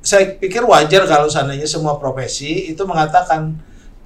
saya 0.00 0.32
pikir 0.40 0.64
wajar 0.64 1.04
kalau 1.04 1.28
seandainya 1.28 1.68
semua 1.68 2.00
profesi 2.00 2.72
itu 2.72 2.82
mengatakan 2.88 3.52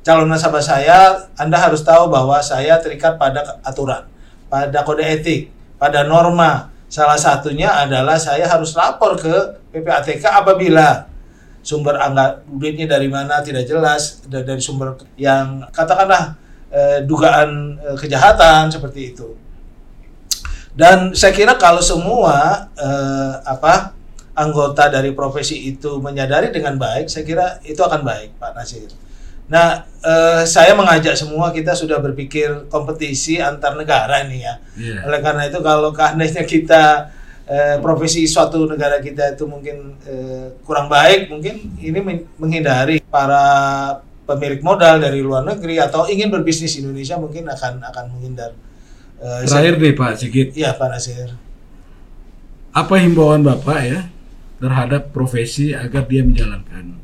calon 0.05 0.29
nasabah 0.29 0.61
saya 0.61 1.17
Anda 1.35 1.57
harus 1.57 1.81
tahu 1.81 2.13
bahwa 2.13 2.37
saya 2.45 2.77
terikat 2.79 3.17
pada 3.17 3.59
aturan 3.65 4.05
pada 4.53 4.85
kode 4.85 5.01
etik 5.01 5.49
pada 5.81 6.05
norma 6.05 6.69
salah 6.93 7.17
satunya 7.17 7.73
adalah 7.73 8.21
saya 8.21 8.47
harus 8.47 8.77
lapor 8.77 9.17
ke 9.17 9.35
PPATK 9.73 10.29
apabila 10.31 11.09
sumber 11.65 11.97
anggaran 11.97 12.45
duitnya 12.47 12.87
dari 12.87 13.09
mana 13.09 13.41
tidak 13.41 13.65
jelas 13.65 14.23
da- 14.29 14.45
dari 14.45 14.61
sumber 14.61 15.01
yang 15.17 15.65
katakanlah 15.73 16.37
eh, 16.69 17.01
dugaan 17.03 17.81
eh, 17.81 17.97
kejahatan 17.97 18.69
seperti 18.69 19.17
itu 19.17 19.35
dan 20.77 21.17
saya 21.17 21.33
kira 21.33 21.57
kalau 21.57 21.81
semua 21.81 22.69
eh, 22.77 23.33
apa 23.49 23.97
anggota 24.35 24.91
dari 24.91 25.15
profesi 25.15 25.71
itu 25.71 26.03
menyadari 26.03 26.51
dengan 26.51 26.75
baik, 26.75 27.07
saya 27.07 27.23
kira 27.23 27.47
itu 27.63 27.79
akan 27.79 28.03
baik, 28.03 28.35
Pak 28.37 28.53
Nasir. 28.59 28.91
Nah, 29.45 29.85
eh, 30.01 30.43
saya 30.49 30.73
mengajak 30.73 31.13
semua 31.15 31.53
kita 31.53 31.77
sudah 31.77 32.01
berpikir 32.01 32.65
kompetisi 32.73 33.37
antar 33.37 33.77
negara 33.77 34.25
nih 34.25 34.41
ya. 34.41 34.55
Iya. 34.75 34.99
Oleh 35.05 35.21
karena 35.21 35.43
itu 35.47 35.61
kalau 35.61 35.93
seandainya 35.93 36.45
kita 36.49 37.13
eh, 37.45 37.77
profesi 37.85 38.25
suatu 38.25 38.65
negara 38.65 39.05
kita 39.05 39.37
itu 39.37 39.45
mungkin 39.45 40.01
eh, 40.09 40.49
kurang 40.65 40.89
baik, 40.89 41.29
mungkin 41.29 41.77
ini 41.77 41.99
men- 42.01 42.25
menghindari 42.41 43.05
para 43.05 43.45
pemilik 44.25 44.65
modal 44.65 44.97
dari 44.97 45.21
luar 45.21 45.45
negeri 45.45 45.77
atau 45.77 46.09
ingin 46.09 46.33
berbisnis 46.33 46.73
di 46.73 46.81
Indonesia 46.81 47.21
mungkin 47.21 47.45
akan 47.45 47.85
akan 47.85 48.05
menghindar. 48.17 48.57
Eh, 49.21 49.45
Terakhir 49.45 49.77
nih 49.77 49.93
Pak 49.93 50.13
Sigit, 50.17 50.49
Iya 50.57 50.73
Pak 50.73 50.89
Nasir. 50.89 51.37
apa 52.75 52.99
himbauan 52.99 53.47
Bapak 53.47 53.79
ya 53.87 54.01
terhadap 54.59 55.15
profesi 55.15 55.71
agar 55.71 56.11
dia 56.11 56.27
menjalankan 56.27 56.99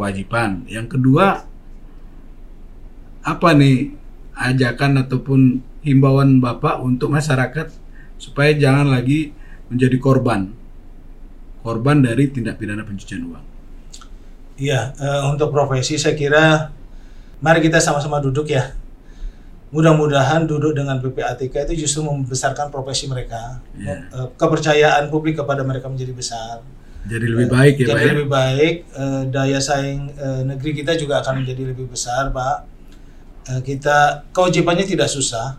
kewajiban? 0.00 0.64
Yang 0.64 0.96
kedua, 0.96 1.44
apa 3.20 3.48
nih 3.52 3.92
ajakan 4.32 5.04
ataupun 5.04 5.60
himbauan 5.84 6.40
Bapak 6.40 6.80
untuk 6.80 7.12
masyarakat 7.12 7.68
supaya 8.16 8.56
jangan 8.56 8.88
lagi 8.88 9.36
menjadi 9.68 10.00
korban 10.00 10.56
korban 11.60 12.00
dari 12.00 12.32
tindak 12.32 12.56
pidana 12.56 12.84
pencucian 12.84 13.28
uang. 13.28 13.44
Iya, 14.60 14.92
eh, 14.96 15.22
untuk 15.32 15.52
profesi 15.52 15.96
saya 15.96 16.16
kira 16.16 16.68
mari 17.40 17.64
kita 17.64 17.80
sama-sama 17.80 18.20
duduk 18.20 18.48
ya. 18.48 18.76
Mudah-mudahan 19.70 20.50
duduk 20.50 20.74
dengan 20.74 20.98
PPATK 20.98 21.70
itu 21.70 21.86
justru 21.86 22.02
membesarkan 22.02 22.74
profesi 22.74 23.06
mereka. 23.06 23.62
Iya. 23.78 24.10
Eh, 24.12 24.28
kepercayaan 24.36 25.08
publik 25.08 25.40
kepada 25.40 25.64
mereka 25.64 25.88
menjadi 25.88 26.12
besar. 26.12 26.60
Jadi 27.08 27.26
lebih 27.32 27.48
baik 27.48 27.74
ya 27.80 27.86
Jadi 27.88 27.96
Pak 27.96 28.00
ya. 28.00 28.10
lebih 28.12 28.28
baik, 28.28 28.74
eh, 28.92 29.22
daya 29.32 29.60
saing 29.60 30.12
eh, 30.12 30.42
negeri 30.44 30.70
kita 30.84 30.92
juga 31.00 31.24
akan 31.24 31.40
menjadi 31.40 31.72
lebih 31.72 31.88
besar, 31.88 32.28
Pak. 32.28 32.56
Eh, 33.48 33.60
kita 33.64 34.28
kewajibannya 34.36 34.84
tidak 34.84 35.08
susah. 35.08 35.56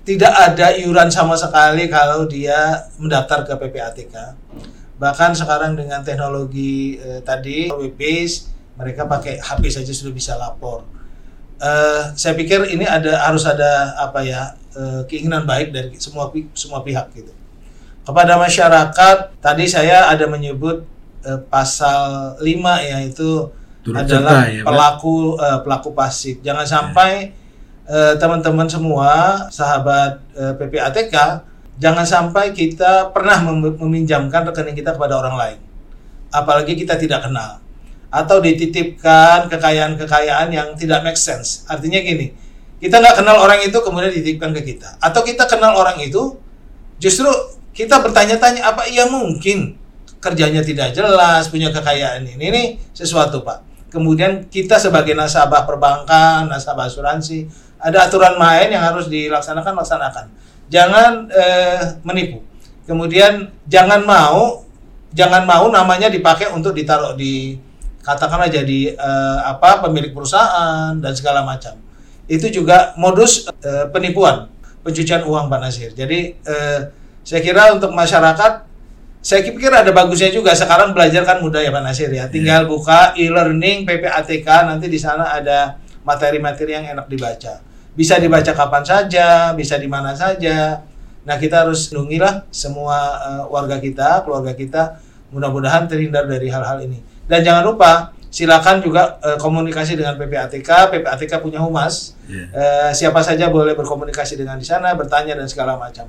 Tidak 0.00 0.32
ada 0.32 0.72
iuran 0.80 1.12
sama 1.12 1.36
sekali 1.36 1.84
kalau 1.92 2.24
dia 2.24 2.88
mendaftar 2.96 3.44
ke 3.44 3.52
PPATK. 3.52 4.14
Bahkan 4.96 5.36
sekarang 5.36 5.76
dengan 5.76 6.00
teknologi 6.00 6.96
eh, 6.96 7.20
tadi 7.20 7.68
web-based, 7.68 8.48
mereka 8.80 9.04
pakai 9.04 9.36
HP 9.36 9.68
saja 9.68 9.92
sudah 9.92 10.12
bisa 10.16 10.32
lapor. 10.40 10.88
Eh, 11.60 12.02
saya 12.16 12.32
pikir 12.32 12.72
ini 12.72 12.88
ada 12.88 13.20
harus 13.28 13.44
ada 13.44 13.92
apa 14.00 14.24
ya 14.24 14.56
eh, 14.72 15.04
keinginan 15.04 15.44
baik 15.44 15.76
dari 15.76 15.92
semua 16.00 16.32
semua 16.56 16.80
pihak 16.80 17.12
gitu 17.12 17.36
kepada 18.04 18.40
masyarakat 18.40 19.16
tadi 19.38 19.64
saya 19.68 20.08
ada 20.08 20.24
menyebut 20.26 20.84
eh, 21.24 21.40
pasal 21.48 22.34
5 22.40 22.44
yaitu 22.90 23.48
Turut 23.80 23.96
adalah 23.96 24.44
serta 24.44 24.56
ya, 24.56 24.62
pelaku 24.64 25.14
eh, 25.40 25.58
pelaku 25.64 25.88
pasif. 25.96 26.36
Jangan 26.44 26.66
sampai 26.68 27.32
eh, 27.88 28.14
teman-teman 28.20 28.68
semua 28.68 29.44
sahabat 29.48 30.20
eh, 30.36 30.52
PPATK 30.56 31.16
jangan 31.80 32.04
sampai 32.04 32.52
kita 32.52 33.08
pernah 33.10 33.40
mem- 33.40 33.80
meminjamkan 33.80 34.44
rekening 34.44 34.76
kita 34.76 34.94
kepada 34.94 35.16
orang 35.16 35.34
lain. 35.34 35.58
Apalagi 36.30 36.76
kita 36.76 37.00
tidak 37.00 37.24
kenal. 37.24 37.58
Atau 38.12 38.44
dititipkan 38.44 39.48
kekayaan-kekayaan 39.48 40.52
yang 40.52 40.76
tidak 40.76 41.00
make 41.02 41.16
sense. 41.16 41.64
Artinya 41.66 41.98
gini, 42.04 42.36
kita 42.78 43.00
nggak 43.00 43.24
kenal 43.24 43.40
orang 43.40 43.64
itu 43.64 43.78
kemudian 43.80 44.12
dititipkan 44.12 44.52
ke 44.52 44.62
kita. 44.62 45.00
Atau 45.00 45.24
kita 45.24 45.48
kenal 45.48 45.74
orang 45.78 45.96
itu, 45.98 46.36
justru 47.00 47.26
kita 47.70 48.02
bertanya-tanya 48.02 48.66
apa 48.66 48.86
iya 48.90 49.06
mungkin 49.06 49.80
kerjanya 50.20 50.60
tidak 50.60 50.92
jelas, 50.92 51.48
punya 51.48 51.72
kekayaan 51.72 52.28
ini. 52.28 52.44
Ini 52.52 52.62
sesuatu 52.92 53.40
Pak. 53.40 53.90
Kemudian 53.90 54.46
kita 54.46 54.78
sebagai 54.78 55.16
nasabah 55.16 55.66
perbankan, 55.66 56.46
nasabah 56.46 56.86
asuransi, 56.86 57.48
ada 57.80 58.06
aturan 58.06 58.38
main 58.38 58.70
yang 58.70 58.84
harus 58.84 59.10
dilaksanakan, 59.10 59.74
laksanakan. 59.74 60.26
Jangan 60.70 61.26
eh, 61.32 61.98
menipu. 62.06 62.44
Kemudian 62.86 63.50
jangan 63.66 64.06
mau, 64.06 64.62
jangan 65.10 65.42
mau 65.42 65.66
namanya 65.72 66.06
dipakai 66.06 66.52
untuk 66.54 66.76
ditaruh 66.76 67.18
di 67.18 67.58
katakanlah 68.04 68.46
jadi 68.46 68.94
eh, 68.94 69.38
apa 69.42 69.82
pemilik 69.82 70.14
perusahaan 70.14 70.94
dan 70.94 71.12
segala 71.16 71.42
macam. 71.42 71.74
Itu 72.30 72.46
juga 72.52 72.94
modus 72.94 73.50
eh, 73.64 73.90
penipuan, 73.90 74.46
pencucian 74.86 75.26
uang 75.26 75.50
Pak 75.50 75.58
Nasir. 75.58 75.90
Jadi 75.96 76.38
eh, 76.38 76.80
saya 77.24 77.40
kira 77.44 77.72
untuk 77.76 77.92
masyarakat 77.92 78.70
saya 79.20 79.44
pikir 79.44 79.68
ada 79.68 79.92
bagusnya 79.92 80.32
juga 80.32 80.56
sekarang 80.56 80.96
belajar 80.96 81.28
kan 81.28 81.44
mudah 81.44 81.60
ya 81.60 81.68
Pak 81.68 81.84
Nasir 81.84 82.08
ya. 82.08 82.24
Tinggal 82.32 82.64
buka 82.64 83.12
e-learning 83.20 83.84
PPATK 83.84 84.48
nanti 84.64 84.88
di 84.88 84.96
sana 84.96 85.36
ada 85.36 85.76
materi-materi 86.08 86.72
yang 86.72 86.88
enak 86.88 87.04
dibaca. 87.04 87.60
Bisa 87.92 88.16
dibaca 88.16 88.48
kapan 88.56 88.80
saja, 88.80 89.52
bisa 89.52 89.76
di 89.76 89.84
mana 89.84 90.16
saja. 90.16 90.80
Nah, 91.20 91.36
kita 91.36 91.68
harus 91.68 91.92
lindungilah 91.92 92.48
semua 92.48 92.96
eh, 93.20 93.44
warga 93.52 93.76
kita, 93.76 94.24
keluarga 94.24 94.56
kita 94.56 94.96
mudah-mudahan 95.36 95.84
terhindar 95.84 96.24
dari 96.24 96.48
hal-hal 96.48 96.80
ini. 96.80 97.04
Dan 97.28 97.44
jangan 97.44 97.60
lupa 97.68 98.16
silakan 98.32 98.80
juga 98.80 99.20
eh, 99.20 99.36
komunikasi 99.36 100.00
dengan 100.00 100.16
PPATK. 100.16 100.96
PPATK 100.96 101.44
punya 101.44 101.60
humas. 101.60 102.16
Iya. 102.24 102.44
Eh, 102.56 102.90
siapa 102.96 103.20
saja 103.20 103.52
boleh 103.52 103.76
berkomunikasi 103.76 104.40
dengan 104.40 104.56
di 104.56 104.64
sana, 104.64 104.96
bertanya 104.96 105.36
dan 105.36 105.44
segala 105.44 105.76
macam. 105.76 106.08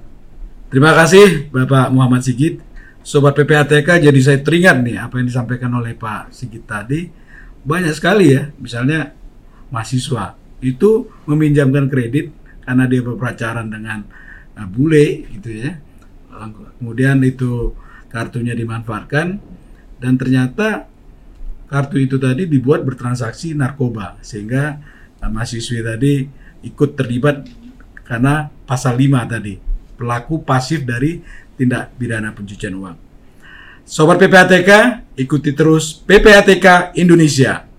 Terima 0.71 0.95
kasih 0.95 1.51
Bapak 1.51 1.91
Muhammad 1.91 2.23
Sigit. 2.23 2.63
Sobat 3.03 3.36
PPATK 3.36 4.07
jadi 4.07 4.19
saya 4.23 4.39
teringat 4.39 4.79
nih 4.79 5.03
apa 5.03 5.19
yang 5.19 5.27
disampaikan 5.27 5.67
oleh 5.75 5.99
Pak 5.99 6.31
Sigit 6.31 6.63
tadi. 6.63 7.12
Banyak 7.67 7.91
sekali 7.91 8.31
ya, 8.31 8.47
misalnya 8.55 9.12
mahasiswa 9.67 10.39
itu 10.63 11.12
meminjamkan 11.27 11.91
kredit 11.91 12.31
karena 12.63 12.88
dia 12.88 13.03
berpacaran 13.03 13.67
dengan 13.67 14.07
uh, 14.55 14.63
bule 14.71 15.27
gitu 15.36 15.51
ya. 15.51 15.75
Kemudian 16.79 17.19
itu 17.27 17.75
kartunya 18.07 18.55
dimanfaatkan 18.55 19.27
dan 19.99 20.13
ternyata 20.15 20.88
kartu 21.67 21.99
itu 21.99 22.15
tadi 22.15 22.47
dibuat 22.47 22.88
bertransaksi 22.88 23.60
narkoba 23.60 24.23
sehingga 24.23 24.79
uh, 25.19 25.27
mahasiswi 25.27 25.84
tadi 25.84 26.31
ikut 26.63 26.95
terlibat 26.95 27.43
karena 28.07 28.47
pasal 28.63 28.95
5 28.95 29.36
tadi 29.36 29.70
pelaku 30.01 30.41
pasif 30.41 30.81
dari 30.81 31.21
tindak 31.53 31.93
pidana 32.01 32.33
pencucian 32.33 32.73
uang. 32.73 32.97
Sobat 33.85 34.17
PPATK, 34.17 34.69
ikuti 35.21 35.53
terus 35.53 36.01
PPATK 36.01 36.97
Indonesia. 36.97 37.70